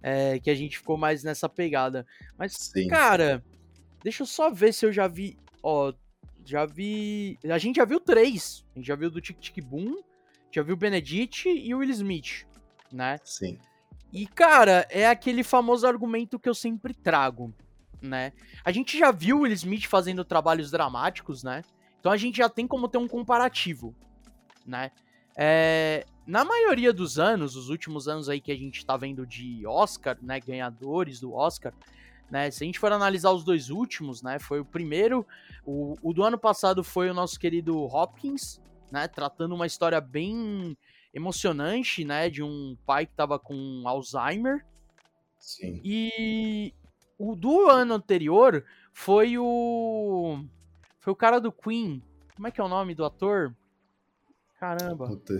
[0.00, 2.06] É, que a gente ficou mais nessa pegada.
[2.38, 2.86] Mas, Sim.
[2.86, 3.44] cara,
[4.02, 5.36] deixa eu só ver se eu já vi.
[5.62, 5.92] Ó,
[6.44, 7.38] já vi.
[7.44, 8.64] A gente já viu três.
[8.74, 10.00] A gente já viu do Tic Tic Boom,
[10.52, 12.46] já viu o Benedict e o Will Smith,
[12.92, 13.18] né?
[13.24, 13.58] Sim.
[14.12, 17.54] E, cara, é aquele famoso argumento que eu sempre trago,
[18.00, 18.32] né?
[18.64, 21.62] A gente já viu o Will Smith fazendo trabalhos dramáticos, né?
[22.00, 23.94] Então a gente já tem como ter um comparativo,
[24.64, 24.90] né?
[25.36, 29.66] É, na maioria dos anos, os últimos anos aí que a gente tá vendo de
[29.66, 30.40] Oscar, né?
[30.40, 31.74] Ganhadores do Oscar,
[32.30, 32.50] né?
[32.50, 34.38] Se a gente for analisar os dois últimos, né?
[34.38, 35.26] Foi o primeiro,
[35.64, 39.08] o, o do ano passado foi o nosso querido Hopkins, né?
[39.08, 40.76] Tratando uma história bem
[41.16, 42.28] emocionante, né?
[42.28, 44.64] De um pai que tava com Alzheimer.
[45.38, 45.80] Sim.
[45.82, 46.74] E
[47.18, 48.62] o do ano anterior
[48.92, 50.44] foi o.
[51.00, 52.02] Foi o cara do Queen.
[52.34, 53.56] Como é que é o nome do ator?
[54.60, 55.06] Caramba.
[55.06, 55.32] Puta,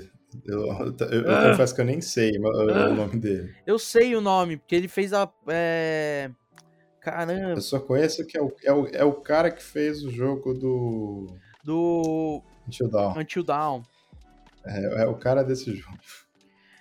[0.46, 1.50] eu, eu, eu ah.
[1.50, 2.88] confesso que eu nem sei ah.
[2.88, 3.54] o nome dele.
[3.66, 5.30] Eu sei o nome, porque ele fez a.
[5.48, 6.30] É...
[7.00, 7.50] Caramba.
[7.50, 10.54] Eu só conheço que é o, é, o, é o cara que fez o jogo
[10.54, 11.36] do.
[11.62, 12.42] Do.
[12.66, 13.18] Until Dawn.
[13.18, 13.82] Until Dawn.
[14.66, 15.98] É, é o cara desse jogo.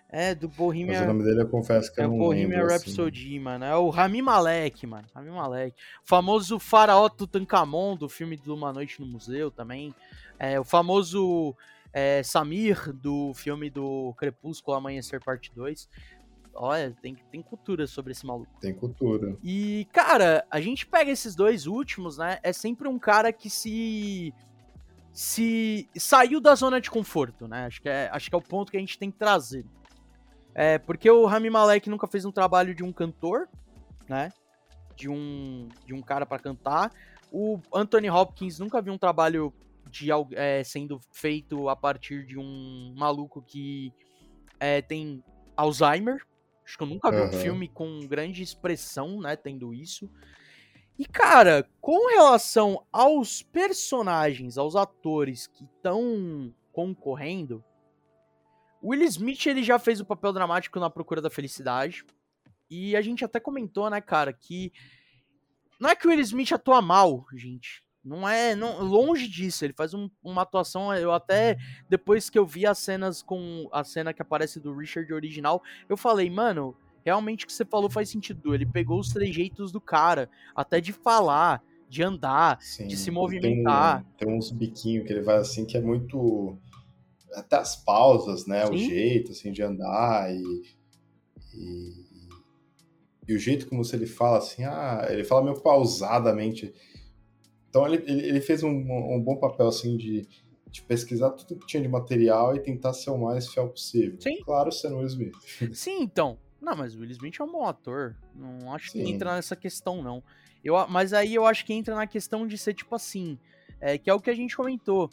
[0.09, 0.93] É, do Bohemian...
[0.93, 3.39] Mas o nome dele eu confesso que é eu não É o Bohemian Rhapsody, assim.
[3.39, 3.65] mano.
[3.65, 5.07] É o Rami Malek, mano.
[5.13, 5.75] Rami Malek.
[6.03, 9.93] O famoso faraó Tutankhamon, do filme de Uma Noite no Museu também.
[10.39, 11.55] É, o famoso
[11.91, 15.89] é, Samir, do filme do Crepúsculo Amanhecer Parte 2.
[16.53, 18.57] Olha, tem, tem cultura sobre esse maluco.
[18.61, 19.35] Tem cultura.
[19.43, 22.39] E, cara, a gente pega esses dois últimos, né?
[22.41, 24.33] É sempre um cara que se
[25.15, 27.65] se saiu da zona de conforto, né?
[27.67, 29.65] Acho que é, acho que é o ponto que a gente tem que trazer.
[30.53, 33.47] É, porque o Rami Malek nunca fez um trabalho de um cantor,
[34.09, 34.29] né?
[34.93, 36.91] De um, de um cara para cantar.
[37.31, 39.53] O Anthony Hopkins nunca viu um trabalho
[39.89, 43.93] de é, sendo feito a partir de um maluco que
[44.59, 45.23] é, tem
[45.55, 46.25] Alzheimer.
[46.65, 47.29] Acho que eu nunca uhum.
[47.29, 49.37] vi um filme com grande expressão, né?
[49.37, 50.09] Tendo isso.
[50.97, 57.63] E, cara, com relação aos personagens, aos atores que estão concorrendo,
[58.81, 62.05] Will Smith ele já fez o papel dramático na Procura da Felicidade.
[62.69, 64.71] E a gente até comentou, né, cara, que
[65.79, 67.83] não é que o Will Smith atua mal, gente.
[68.03, 69.65] Não é, não, longe disso.
[69.65, 70.93] Ele faz um, uma atuação.
[70.93, 71.57] Eu até
[71.89, 75.97] depois que eu vi as cenas com a cena que aparece do Richard original, eu
[75.97, 78.55] falei, mano, realmente o que você falou faz sentido.
[78.55, 84.03] Ele pegou os trejeitos do cara, até de falar, de andar, Sim, de se movimentar.
[84.17, 86.57] Tem, tem uns biquinhos que ele faz assim que é muito
[87.33, 88.65] até as pausas, né?
[88.65, 88.73] Sim.
[88.73, 90.41] O jeito assim de andar e,
[91.53, 92.05] e,
[93.27, 96.73] e, o jeito como se ele fala assim, ah, ele fala meio pausadamente.
[97.69, 100.27] Então ele, ele fez um, um bom papel assim de,
[100.71, 104.19] de, pesquisar tudo que tinha de material e tentar ser o mais fiel possível.
[104.19, 104.41] Sim.
[104.43, 105.35] Claro, sendo Will Smith.
[105.73, 106.39] Sim, então.
[106.65, 108.17] Não, mas o Will Smith é um bom ator.
[108.33, 109.03] Não acho Sim.
[109.03, 110.23] que entra nessa questão, não.
[110.63, 113.37] Eu, mas aí eu acho que entra na questão de ser tipo assim.
[113.79, 115.11] É, que é o que a gente comentou.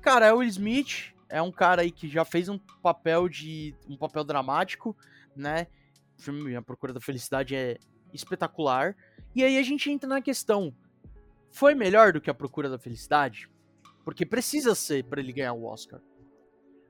[0.00, 3.76] Cara, é o Will Smith, é um cara aí que já fez um papel de.
[3.88, 4.96] um papel dramático,
[5.36, 5.68] né?
[6.18, 7.78] O filme A Procura da Felicidade é
[8.12, 8.96] espetacular.
[9.36, 10.74] E aí a gente entra na questão:
[11.48, 13.48] foi melhor do que A Procura da Felicidade?
[14.04, 16.00] Porque precisa ser para ele ganhar o Oscar.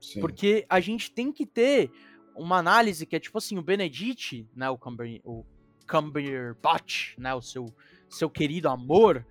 [0.01, 0.19] Sim.
[0.19, 1.91] Porque a gente tem que ter
[2.39, 4.69] uma análise que é tipo assim: o Benedict, né?
[4.69, 5.45] O, Cumber, o
[5.87, 7.33] Cumberbatch, né?
[7.33, 7.73] O seu,
[8.09, 9.25] seu querido amor.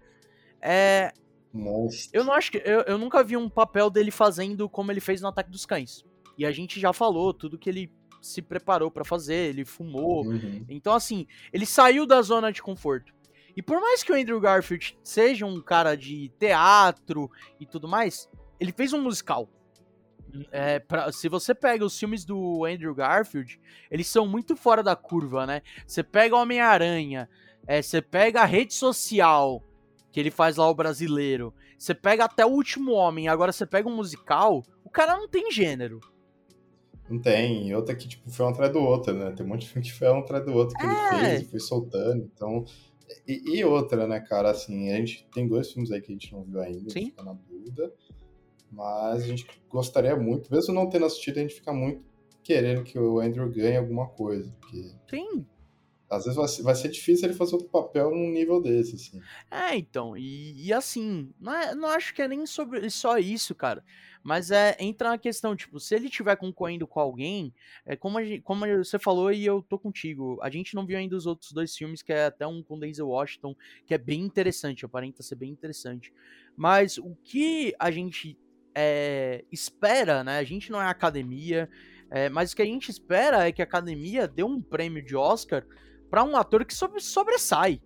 [0.61, 1.13] É,
[1.53, 2.11] Monstro.
[2.19, 2.59] Eu não acho que.
[2.59, 6.05] Eu, eu nunca vi um papel dele fazendo como ele fez no Ataque dos Cães.
[6.37, 10.25] E a gente já falou tudo que ele se preparou para fazer, ele fumou.
[10.25, 10.65] Uhum.
[10.69, 13.13] Então, assim, ele saiu da zona de conforto.
[13.57, 18.29] E por mais que o Andrew Garfield seja um cara de teatro e tudo mais,
[18.61, 19.49] ele fez um musical.
[20.51, 23.59] É, pra, se você pega os filmes do Andrew Garfield,
[23.91, 25.63] eles são muito fora da curva, né?
[25.87, 27.29] Você pega Homem-Aranha,
[27.67, 29.63] é, você pega a rede social,
[30.13, 31.53] que ele faz lá o brasileiro.
[31.79, 35.51] Você pega até o último homem, agora você pega um musical, o cara não tem
[35.51, 36.01] gênero.
[37.09, 37.69] Não tem.
[37.69, 39.33] E outra que, tipo, foi um atrás do outro, né?
[39.33, 40.89] Tem um monte de filme que foi um atrás do outro que é.
[40.89, 42.31] ele fez e foi soltando.
[42.35, 42.65] Então.
[43.27, 46.31] E, e, outra, né, cara, assim, a gente tem dois filmes aí que a gente
[46.31, 47.07] não viu ainda, Sim.
[47.07, 47.91] fica na dúvida.
[48.71, 52.03] Mas a gente gostaria muito, mesmo não tendo assistido, a gente fica muito
[52.43, 54.55] querendo que o Andrew ganhe alguma coisa.
[54.61, 54.91] Porque...
[55.09, 55.47] Sim,
[56.11, 59.21] às vezes vai ser, vai ser difícil ele fazer outro papel num nível desse, assim.
[59.51, 63.55] É, então, e, e assim, não, é, não acho que é nem sobre só isso,
[63.55, 63.85] cara.
[64.23, 67.53] Mas é entra na questão, tipo, se ele tiver concorrendo com alguém,
[67.85, 71.15] é como, gente, como você falou e eu tô contigo, a gente não viu ainda
[71.15, 73.55] os outros dois filmes, que é até um com Denzel Washington,
[73.87, 76.13] que é bem interessante, aparenta ser bem interessante.
[76.57, 78.37] Mas o que a gente
[78.81, 80.39] é, espera, né?
[80.39, 81.69] A gente não é academia,
[82.13, 85.17] é, mas o que a gente espera é que a academia dê um prêmio de
[85.17, 85.67] Oscar
[86.09, 87.83] para um ator que sobre, sobressai,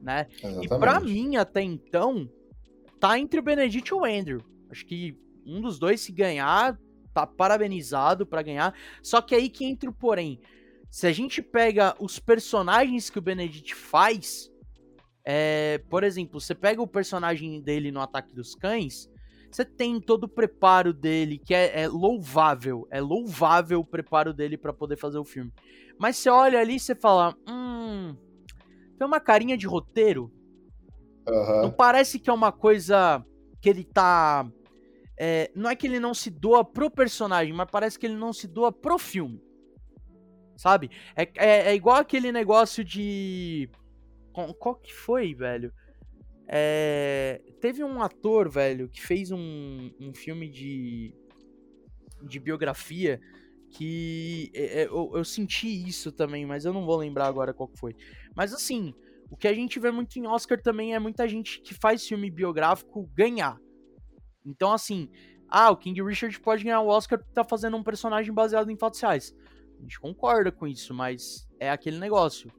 [0.00, 0.26] né?
[0.38, 0.64] Exatamente.
[0.64, 2.26] E para mim até então
[2.98, 4.40] tá entre o Benedict e o Andrew.
[4.70, 6.78] Acho que um dos dois se ganhar
[7.12, 8.74] tá parabenizado para ganhar.
[9.02, 10.40] Só que aí que entra o porém.
[10.90, 14.50] Se a gente pega os personagens que o Benedict faz,
[15.26, 19.10] é, por exemplo, você pega o personagem dele no Ataque dos Cães,
[19.54, 22.88] você tem todo o preparo dele, que é, é louvável.
[22.90, 25.52] É louvável o preparo dele para poder fazer o filme.
[25.96, 28.16] Mas você olha ali e você fala: hum.
[28.98, 30.32] Tem uma carinha de roteiro.
[31.28, 31.62] Uhum.
[31.62, 33.24] Não parece que é uma coisa
[33.60, 34.44] que ele tá.
[35.16, 38.32] É, não é que ele não se doa pro personagem, mas parece que ele não
[38.32, 39.40] se doa pro filme.
[40.56, 40.90] Sabe?
[41.14, 43.70] É, é, é igual aquele negócio de.
[44.58, 45.72] Qual que foi, velho?
[46.46, 51.14] É, teve um ator, velho, que fez um, um filme de.
[52.22, 53.20] de biografia
[53.70, 57.68] que é, é, eu, eu, senti isso também, mas eu não vou lembrar agora qual
[57.74, 57.96] foi.
[58.34, 58.94] Mas assim,
[59.28, 62.30] o que a gente vê muito em Oscar também é muita gente que faz filme
[62.30, 63.58] biográfico ganhar.
[64.46, 65.10] Então, assim,
[65.48, 68.76] ah, o King Richard pode ganhar o Oscar porque tá fazendo um personagem baseado em
[68.76, 69.34] fatos reais.
[69.78, 72.50] A gente concorda com isso, mas é aquele negócio.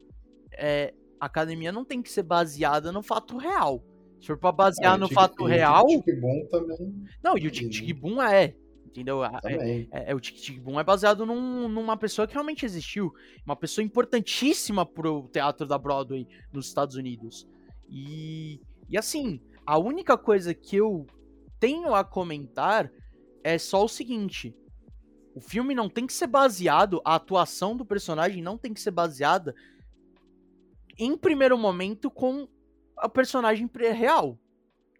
[0.51, 0.93] É,
[1.25, 3.83] a academia não tem que ser baseada no fato real.
[4.21, 5.83] Se for pra basear ah, no fato real.
[5.83, 7.03] O Tic Boom também.
[7.23, 8.55] Não, e o Tic Tic Boom é.
[8.85, 9.25] Entendeu?
[9.25, 13.11] É, é, é, o Tic Tic Boom é baseado num, numa pessoa que realmente existiu.
[13.43, 17.47] Uma pessoa importantíssima pro teatro da Broadway nos Estados Unidos.
[17.89, 21.07] E, e assim, a única coisa que eu
[21.59, 22.91] tenho a comentar
[23.43, 24.55] é só o seguinte.
[25.33, 28.91] O filme não tem que ser baseado, a atuação do personagem não tem que ser
[28.91, 29.55] baseada
[30.97, 32.47] em primeiro momento com
[32.97, 34.37] a personagem real.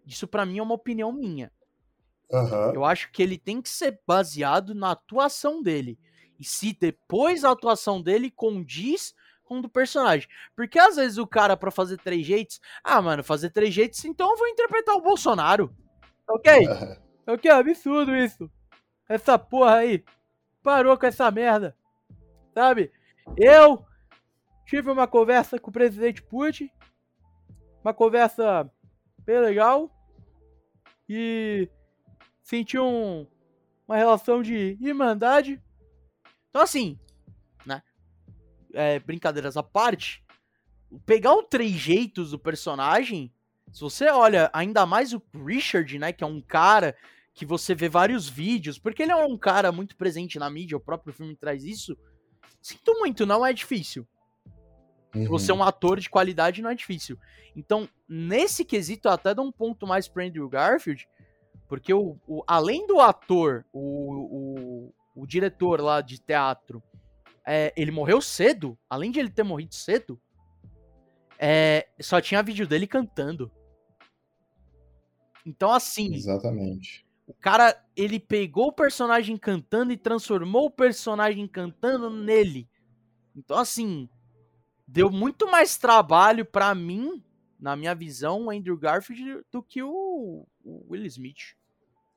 [0.06, 1.50] Isso para mim é uma opinião minha.
[2.30, 2.74] Uhum.
[2.74, 5.98] Eu acho que ele tem que ser baseado na atuação dele.
[6.38, 10.28] E se depois a atuação dele condiz com o do personagem.
[10.54, 14.30] Porque às vezes o cara, para fazer três jeitos, ah, mano, fazer três jeitos, então
[14.30, 15.74] eu vou interpretar o Bolsonaro.
[16.28, 16.68] Ok?
[16.68, 16.96] Uhum.
[17.28, 18.50] Ok, absurdo isso.
[19.08, 20.04] Essa porra aí.
[20.62, 21.76] Parou com essa merda.
[22.52, 22.92] Sabe?
[23.36, 23.84] Eu
[24.66, 26.68] tive uma conversa com o presidente Putin.
[27.82, 28.70] Uma conversa
[29.24, 29.90] bem legal.
[31.08, 31.70] E
[32.42, 33.26] senti um,
[33.86, 35.62] uma relação de irmandade.
[36.50, 36.98] Então, assim,
[37.64, 37.82] né?
[38.74, 40.24] É, brincadeiras à parte,
[41.06, 43.32] pegar o três jeitos do personagem,
[43.72, 46.12] se você olha ainda mais o Richard, né?
[46.12, 46.96] Que é um cara
[47.32, 50.80] que você vê vários vídeos, porque ele é um cara muito presente na mídia, o
[50.80, 51.96] próprio filme traz isso.
[52.62, 54.08] Sinto muito, não é difícil.
[55.16, 55.28] Uhum.
[55.28, 57.18] Você é um ator de qualidade, não é difícil.
[57.54, 61.08] Então, nesse quesito, eu até dou um ponto mais para Andrew Garfield,
[61.66, 66.82] porque o, o, além do ator, o, o, o diretor lá de teatro,
[67.46, 68.78] é, ele morreu cedo.
[68.90, 70.20] Além de ele ter morrido cedo,
[71.38, 73.50] é, só tinha vídeo dele cantando.
[75.46, 76.14] Então, assim.
[76.14, 77.06] Exatamente.
[77.26, 82.68] O cara, ele pegou o personagem cantando e transformou o personagem cantando nele.
[83.34, 84.08] Então, assim,
[84.86, 87.22] deu muito mais trabalho para mim
[87.58, 91.56] na minha visão, o Andrew Garfield do que o, o Will Smith.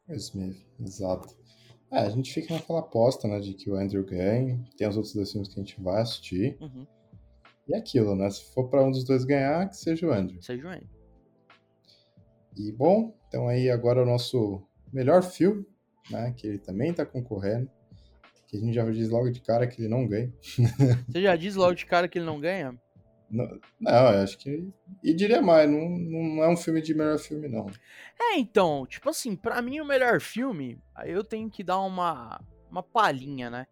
[0.08, 1.36] Will Smith, exato.
[1.92, 4.64] É, a gente fica naquela aposta, né, de que o Andrew ganhe.
[4.78, 6.58] Tem os outros dois filmes que a gente vai assistir.
[6.62, 6.86] Uhum.
[7.68, 8.30] E é aquilo, né?
[8.30, 10.42] Se for para um dos dois ganhar, que seja o Andrew.
[10.42, 10.90] Seja o Andrew.
[12.58, 14.62] E bom, então aí agora o nosso
[14.92, 15.66] melhor filme,
[16.10, 16.34] né?
[16.36, 17.70] Que ele também tá concorrendo.
[18.50, 20.34] Que a gente já diz logo de cara que ele não ganha.
[21.08, 22.76] Você já diz logo de cara que ele não ganha?
[23.30, 23.46] Não,
[23.80, 24.68] não, eu acho que.
[25.04, 27.70] E diria mais, não, não é um filme de melhor filme, não.
[28.20, 32.42] É, então, tipo assim, para mim o melhor filme, aí eu tenho que dar uma,
[32.72, 33.68] uma palhinha, né?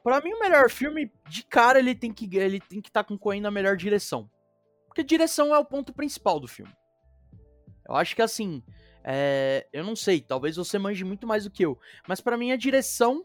[0.00, 3.08] Pra mim, o melhor filme, de cara, ele tem que ele tem que estar tá
[3.08, 4.30] concorrendo a melhor direção.
[4.86, 6.72] Porque direção é o ponto principal do filme.
[7.86, 8.62] Eu acho que assim.
[9.02, 11.78] É, eu não sei, talvez você manje muito mais do que eu.
[12.06, 13.24] Mas para mim, a direção,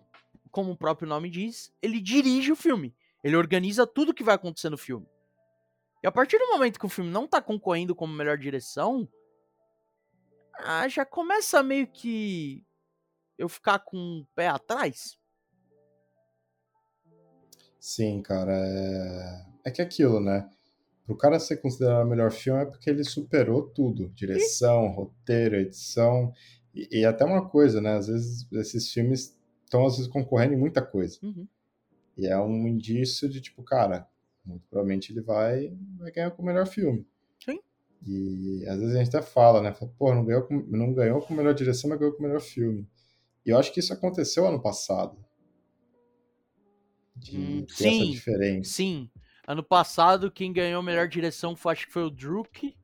[0.53, 2.95] como o próprio nome diz, ele dirige o filme.
[3.23, 5.07] Ele organiza tudo que vai acontecer no filme.
[6.03, 9.09] E a partir do momento que o filme não tá concorrendo como melhor direção,
[10.59, 12.63] ah, já começa meio que
[13.35, 15.17] eu ficar com o pé atrás.
[17.79, 18.53] Sim, cara.
[18.53, 20.47] É, é que é aquilo, né?
[21.03, 26.31] Pro cara ser considerado o melhor filme é porque ele superou tudo: direção, roteiro, edição.
[26.75, 27.95] E, e, até uma coisa, né?
[27.95, 29.35] Às vezes esses filmes
[29.73, 31.17] estão às vezes concorrendo em muita coisa.
[31.23, 31.47] Uhum.
[32.15, 34.07] E é um indício de tipo, cara,
[34.45, 37.05] muito provavelmente ele vai, vai ganhar com o melhor filme.
[37.43, 37.59] Sim.
[38.05, 39.73] E às vezes a gente até fala, né?
[39.73, 42.41] Fala, Pô, não ganhou, com, não ganhou com melhor direção, mas ganhou com o melhor
[42.41, 42.87] filme.
[43.45, 45.17] E eu acho que isso aconteceu ano passado.
[47.15, 48.71] De hum, ter sim, essa diferença.
[48.71, 49.09] Sim.
[49.47, 52.75] Ano passado, quem ganhou melhor direção foi, acho que foi o Druk.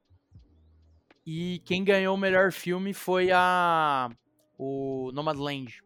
[1.26, 4.10] E quem ganhou o melhor filme foi a.
[4.58, 5.82] O Nomadland.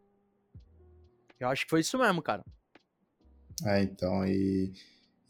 [1.44, 2.44] Eu acho que foi isso mesmo, cara.
[3.66, 4.72] É, então, e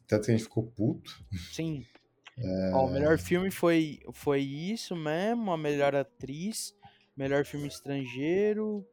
[0.06, 1.10] tanto que a gente ficou puto.
[1.52, 1.84] Sim.
[2.38, 2.70] É...
[2.72, 6.74] Ó, o melhor filme foi, foi isso mesmo, a melhor atriz,
[7.16, 8.86] melhor filme estrangeiro,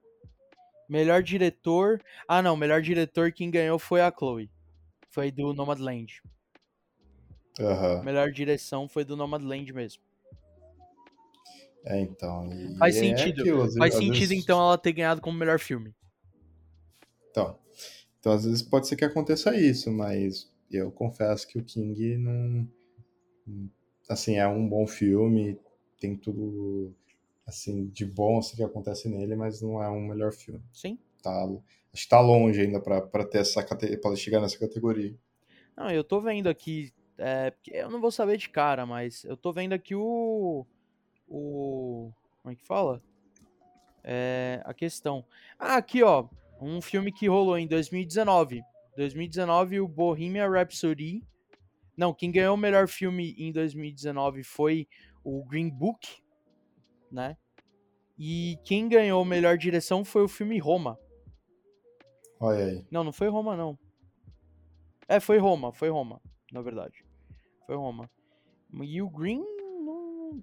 [0.89, 2.01] melhor diretor.
[2.28, 4.49] Ah, não, melhor diretor quem ganhou foi a Chloe.
[5.09, 6.22] Foi do Nomadland.
[7.59, 8.03] Uhum.
[8.03, 10.01] Melhor direção foi do Nomadland mesmo.
[11.86, 12.49] É, então.
[12.78, 13.41] Faz é sentido.
[13.41, 14.43] Aquilo, Faz sentido, vezes...
[14.43, 15.93] então, ela ter ganhado como melhor filme.
[17.32, 17.58] Então.
[18.20, 22.68] Então, às vezes pode ser que aconteça isso, mas eu confesso que o King não.
[24.08, 25.60] Assim, é um bom filme,
[26.00, 26.94] tem tudo
[27.48, 30.62] assim de bom assim, que acontece nele, mas não é um melhor filme.
[30.72, 31.00] Sim.
[31.24, 31.46] Tá,
[31.94, 35.16] acho que tá longe ainda para ter essa para chegar nessa categoria.
[35.76, 39.52] Não, eu tô vendo aqui, é, eu não vou saber de cara, mas eu tô
[39.52, 40.66] vendo aqui o
[41.28, 42.12] o
[42.42, 43.02] como é que fala?
[44.04, 45.24] É, a questão.
[45.60, 46.28] Ah, aqui ó,
[46.62, 48.62] um filme que rolou em 2019.
[48.95, 51.24] 2019 o Bohemian Rhapsody.
[51.97, 54.88] Não, quem ganhou o melhor filme em 2019 foi
[55.24, 56.22] o Green Book,
[57.12, 57.38] né?
[58.18, 60.97] E quem ganhou melhor direção foi o filme Roma.
[62.39, 62.86] Olha aí.
[62.91, 63.78] Não, não foi Roma, não.
[65.07, 67.03] É, foi Roma, foi Roma, na verdade.
[67.66, 68.09] Foi Roma.
[68.82, 69.43] E o Green.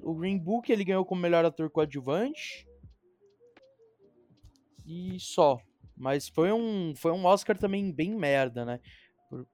[0.03, 2.67] O Green Book ele ganhou como melhor ator coadjuvante.
[4.85, 5.61] E só.
[5.99, 8.81] Mas foi um, foi um Oscar também bem merda, né?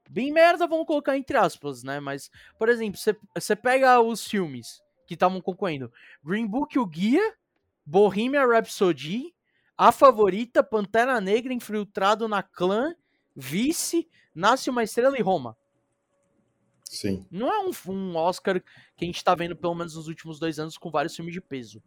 [0.08, 1.98] Bem merda, vamos colocar entre aspas, né?
[1.98, 3.00] Mas, por exemplo,
[3.34, 5.92] você pega os filmes que estavam concorrendo:
[6.22, 7.34] Green Book, o Guia,
[7.84, 9.34] Bohemian Rhapsody,
[9.76, 12.94] A Favorita, Pantera Negra, Infiltrado na Clã,
[13.34, 15.56] Vice, Nasce uma Estrela e Roma.
[16.84, 17.26] Sim.
[17.30, 18.60] Não é um, um Oscar
[18.96, 21.40] que a gente tá vendo, pelo menos nos últimos dois anos, com vários filmes de
[21.40, 21.82] peso.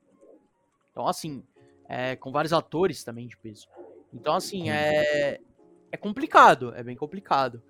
[0.91, 1.43] Então, assim,
[1.87, 3.67] é, com vários atores também de peso.
[4.13, 5.39] Então, assim, é,
[5.91, 7.61] é complicado, é bem complicado.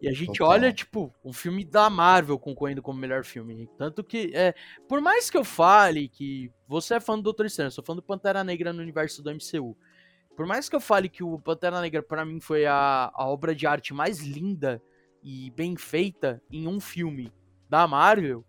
[0.00, 0.48] E a gente Total.
[0.48, 3.70] olha, tipo, um filme da Marvel concorrendo como melhor filme.
[3.78, 4.52] Tanto que, é,
[4.88, 7.94] por mais que eu fale que você é fã do Doutor Estranho, eu sou fã
[7.94, 9.76] do Pantera Negra no universo do MCU.
[10.36, 13.54] Por mais que eu fale que o Pantera Negra, para mim, foi a, a obra
[13.54, 14.82] de arte mais linda
[15.22, 17.32] e bem feita em um filme
[17.68, 18.44] da Marvel,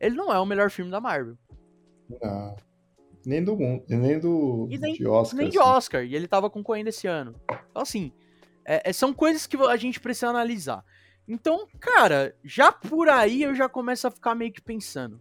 [0.00, 1.36] ele não é o melhor filme da Marvel.
[2.08, 2.56] Não.
[3.26, 3.56] Nem do
[3.88, 5.36] nem do nem, de Oscar.
[5.36, 5.58] Nem assim.
[5.58, 7.34] de Oscar, e ele tava concorrendo esse ano.
[7.68, 8.12] Então, assim,
[8.64, 10.84] é, é, são coisas que a gente precisa analisar.
[11.26, 15.20] Então, cara, já por aí eu já começo a ficar meio que pensando.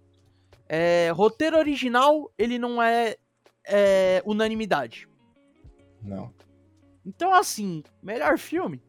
[0.70, 3.16] É, roteiro original, ele não é,
[3.66, 5.10] é, unanimidade.
[5.99, 6.32] Não.
[7.03, 8.84] Então, assim, melhor filme.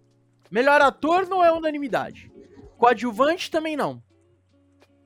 [0.51, 2.31] Melhor ator não é unanimidade.
[2.77, 4.03] Coadjuvante também não.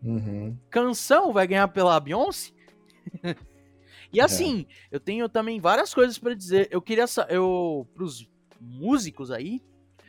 [0.03, 0.59] Uhum.
[0.69, 2.51] Canção vai ganhar pela Beyoncé?
[4.13, 4.97] e assim, é.
[4.97, 6.69] eu tenho também várias coisas para dizer.
[6.71, 8.29] Eu queria eu pros
[8.61, 9.63] músicos aí.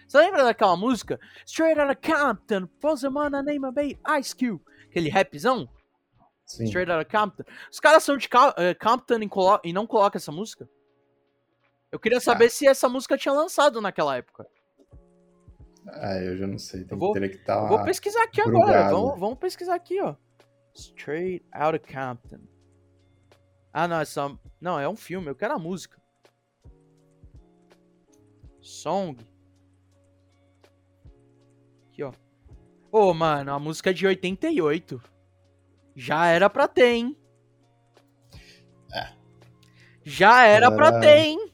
[0.08, 1.20] Você lembra daquela música?
[1.46, 3.80] Straight Outta Compton, Pose on a Name of
[4.20, 4.62] Ice Cube.
[4.90, 5.70] Aquele rapzão?
[6.46, 6.66] Sim.
[6.66, 7.44] Straight Outta Compton.
[7.72, 10.68] Os caras são de uh, Compton e, e, não colocam essa música?
[11.92, 12.50] Eu queria saber ah.
[12.50, 14.46] se essa música tinha lançado naquela época.
[15.88, 16.84] Ah, eu já não sei.
[16.84, 18.72] Tem vou, que ter que estar tá Vou pesquisar aqui brugado.
[18.72, 18.92] agora.
[18.92, 20.16] Vamos, vamos pesquisar aqui, ó.
[20.74, 22.51] Straight Outta Compton.
[23.74, 24.38] Ah, não, é só...
[24.60, 25.28] Não, é um filme.
[25.28, 26.02] Eu quero a música.
[28.60, 29.18] Song.
[31.88, 32.12] Aqui, ó.
[32.92, 35.02] Ô, oh, mano, a música é de 88.
[35.96, 37.18] Já era pra ter, hein?
[38.94, 39.14] É.
[40.04, 41.52] Já era galera, pra ter, hein?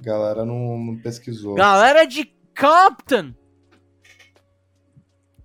[0.00, 1.54] Galera não, não pesquisou.
[1.54, 2.24] Galera de
[2.58, 3.34] Compton.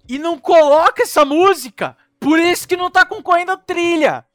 [0.07, 1.95] E não coloca essa música.
[2.19, 4.25] Por isso que não tá concorrendo a trilha.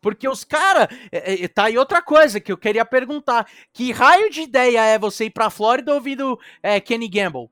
[0.00, 0.88] Porque os caras.
[1.10, 3.50] É, é, tá aí outra coisa que eu queria perguntar.
[3.72, 7.50] Que raio de ideia é você ir pra Flórida ouvindo é, Kenny Gamble?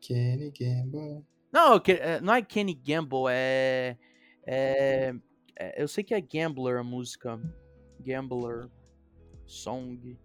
[0.00, 1.24] Kenny Gamble.
[1.52, 3.96] Não, é, não é Kenny Gamble, é,
[4.46, 5.14] é,
[5.56, 5.82] é.
[5.82, 7.40] Eu sei que é Gambler a música.
[8.00, 8.68] Gambler.
[9.46, 10.16] Song.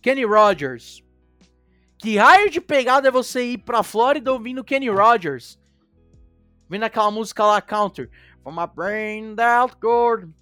[0.00, 1.04] Kenny Rogers.
[1.98, 5.58] Que raio de pegada é você ir pra Flórida ouvindo Kenny Rogers?
[6.68, 8.10] Vendo aquela música lá, Counter.
[8.42, 10.32] For my brain out Gordon.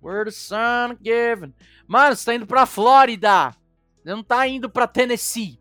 [0.00, 1.54] Where the sun given.
[1.86, 3.54] Mano, você tá indo pra Flórida.
[4.02, 5.60] Você não tá indo pra Tennessee.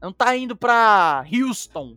[0.00, 1.96] Não tá indo pra Houston.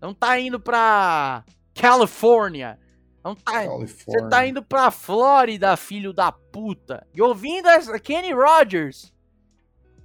[0.00, 1.44] Não tá indo pra
[1.74, 2.78] Califórnia.
[3.22, 3.64] Não tá.
[3.64, 7.06] Você tá indo pra Flórida, filho da puta.
[7.14, 9.12] E ouvindo essa Kenny Rogers.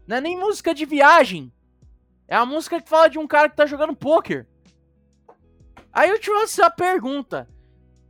[0.05, 1.51] Não é nem música de viagem.
[2.27, 4.47] É a música que fala de um cara que tá jogando poker.
[5.95, 7.49] Aí eu te faço a pergunta.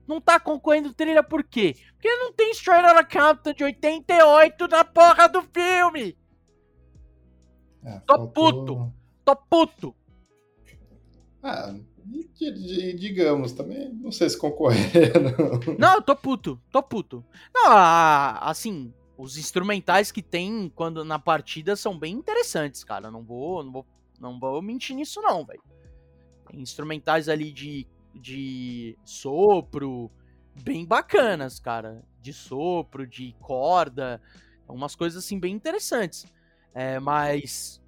[0.08, 1.76] Não tá concorrendo trilha por quê?
[1.94, 6.18] Porque não tem Outta Compton de 88 na porra do filme.
[7.84, 8.66] É, tô faltou...
[8.66, 8.94] puto.
[9.24, 9.96] Tô puto.
[11.42, 11.76] Ah,
[12.96, 15.14] digamos, também não sei se concorrer,
[15.78, 15.96] não.
[15.96, 17.24] Eu tô puto, tô puto.
[17.54, 17.72] Não,
[18.42, 23.12] assim, os instrumentais que tem quando na partida são bem interessantes, cara.
[23.12, 23.86] Não vou, não vou,
[24.20, 25.62] não vou mentir nisso não, velho.
[26.54, 27.88] Instrumentais ali de
[28.20, 30.10] de sopro,
[30.64, 32.04] bem bacanas, cara.
[32.22, 34.22] De sopro, de corda,
[34.68, 36.26] umas coisas assim bem interessantes.
[36.74, 37.82] É, mas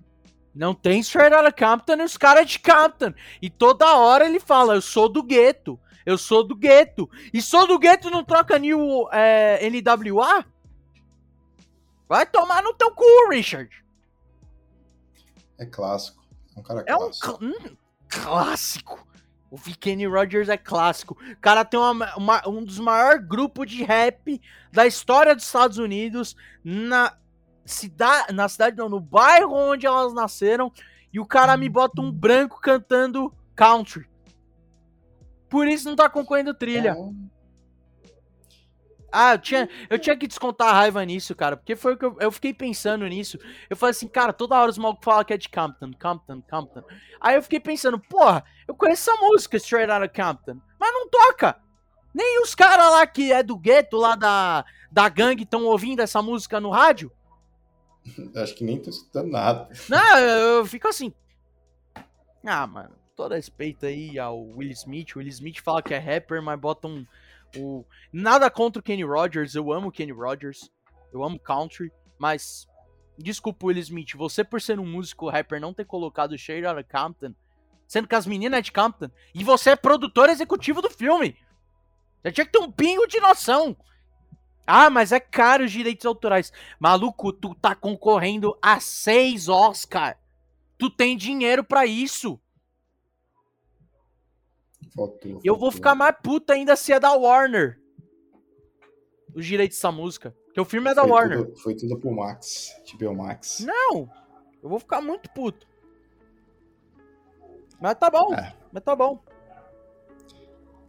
[0.53, 3.13] não tem Straight Outta Compton e os caras de Compton.
[3.41, 7.09] E toda hora ele fala, eu sou do gueto, eu sou do gueto.
[7.33, 10.45] E sou do gueto não troca New é, NWA?
[12.07, 13.83] Vai tomar no teu cu, Richard.
[15.57, 16.23] É clássico.
[16.55, 17.43] É um cara clássico.
[17.43, 17.77] É um cl hum,
[18.07, 19.07] clássico.
[19.49, 21.17] O Kenny Rogers é clássico.
[21.31, 24.41] O cara tem uma, uma, um dos maiores grupos de rap
[24.71, 27.15] da história dos Estados Unidos na
[27.63, 30.71] cidade, na cidade não, no bairro onde elas nasceram.
[31.13, 34.09] E o cara me bota um branco cantando country.
[35.49, 36.89] Por isso não tá concorrendo trilha.
[36.89, 37.36] É.
[39.11, 42.05] Ah, eu tinha, eu tinha que descontar a raiva nisso, cara, porque foi o que
[42.05, 43.39] eu, eu fiquei pensando nisso.
[43.69, 46.83] Eu falei assim, cara, toda hora os malucos falam que é de Compton, Compton, Compton.
[47.21, 51.57] Aí eu fiquei pensando, porra, eu conheço essa música Straight Outta Compton, mas não toca.
[52.13, 56.21] Nem os caras lá que é do gueto, lá da, da gangue, estão ouvindo essa
[56.21, 57.11] música no rádio.
[58.35, 59.69] Acho que nem tô escutando nada.
[59.87, 61.13] Não, eu, eu fico assim.
[62.45, 65.15] Ah, mano, todo respeito aí ao Will Smith.
[65.15, 67.05] O Will Smith fala que é rapper, mas bota um
[67.55, 67.85] o...
[68.11, 70.69] Nada contra o Kenny Rogers, eu amo o Kenny Rogers,
[71.13, 72.67] eu amo country, mas
[73.17, 76.89] desculpa, Will Smith, você por ser um músico rapper não ter colocado Shade Out of
[76.89, 77.33] Compton,
[77.87, 81.35] sendo que as meninas é de Compton, e você é produtor executivo do filme.
[82.21, 83.75] Você tinha que ter um pingo de noção.
[84.65, 86.51] Ah, mas é caro os direitos autorais.
[86.77, 90.19] Maluco, tu tá concorrendo a seis Oscar.
[90.77, 92.39] Tu tem dinheiro para isso.
[94.93, 97.79] Faltou, eu vou ficar mais puta ainda se é da Warner.
[99.33, 100.35] Os direitos dessa música.
[100.45, 101.45] Porque o filme é da foi Warner.
[101.45, 102.75] Tudo, foi tudo pro Max.
[102.93, 103.59] HBO Max.
[103.59, 104.09] Não!
[104.61, 105.67] Eu vou ficar muito puto.
[107.79, 108.33] Mas tá bom.
[108.33, 108.55] É.
[108.71, 109.23] Mas tá bom.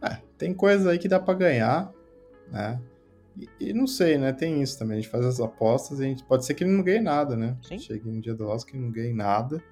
[0.01, 1.93] É, tem coisa aí que dá pra ganhar,
[2.47, 2.81] né?
[3.37, 4.33] E, e, não sei, né?
[4.33, 4.97] Tem isso também.
[4.97, 7.35] A gente faz as apostas e a gente pode ser que ele não ganhe nada,
[7.35, 7.57] né?
[7.61, 7.77] Sim.
[7.77, 9.63] Chegue no dia do Oscar e não ganhe nada.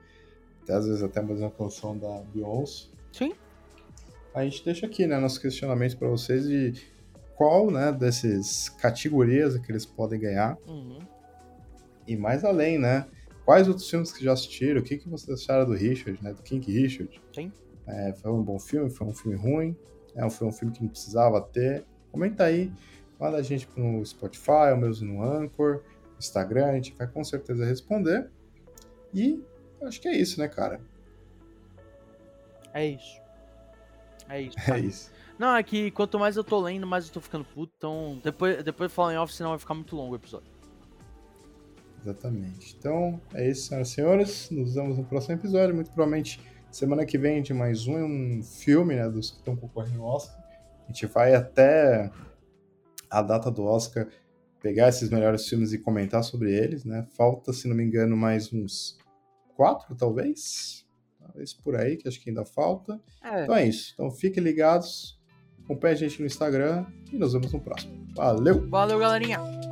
[0.61, 2.89] Até às vezes até mais uma canção da Beyoncé.
[3.11, 3.33] Sim
[4.37, 6.73] a gente deixa aqui, né, nossos questionamentos para vocês de
[7.35, 10.57] qual, né, dessas categorias que eles podem ganhar.
[10.67, 10.99] Uhum.
[12.07, 13.07] E mais além, né,
[13.43, 16.43] quais outros filmes que já assistiram, o que, que vocês acharam do Richard, né, do
[16.43, 17.19] King Richard?
[17.33, 17.51] Sim.
[17.87, 19.75] É, foi um bom filme, foi um filme ruim,
[20.15, 21.83] é, foi um filme que não precisava ter.
[22.11, 22.71] Comenta aí,
[23.19, 25.81] manda a gente no Spotify, ou mesmo no Anchor,
[26.19, 28.29] Instagram, a gente vai com certeza responder.
[29.13, 29.41] E
[29.81, 30.79] acho que é isso, né, cara?
[32.73, 33.26] É isso.
[34.29, 34.57] É isso.
[34.71, 35.11] É isso.
[35.37, 37.71] Não, é que quanto mais eu tô lendo, mais eu tô ficando puto.
[37.77, 40.51] Então, depois, depois de falar em off, senão vai ficar muito longo o episódio.
[42.01, 42.75] Exatamente.
[42.79, 44.49] Então, é isso, senhoras e senhores.
[44.49, 45.75] Nos vemos no próximo episódio.
[45.75, 46.39] Muito provavelmente
[46.71, 47.97] semana que vem de mais um,
[48.39, 49.07] um filme, né?
[49.09, 50.43] Dos que estão concorrendo ao Oscar.
[50.83, 52.09] A gente vai até
[53.09, 54.07] a data do Oscar
[54.61, 57.05] pegar esses melhores filmes e comentar sobre eles, né?
[57.15, 58.97] Falta, se não me engano, mais uns
[59.55, 60.86] quatro, talvez
[61.27, 62.99] talvez por aí, que acho que ainda falta.
[63.23, 63.43] É.
[63.43, 63.93] Então é isso.
[63.93, 65.19] Então fiquem ligados,
[65.63, 68.07] acompanhe a gente no Instagram e nos vemos no próximo.
[68.15, 68.67] Valeu!
[68.69, 69.66] Valeu, galerinha!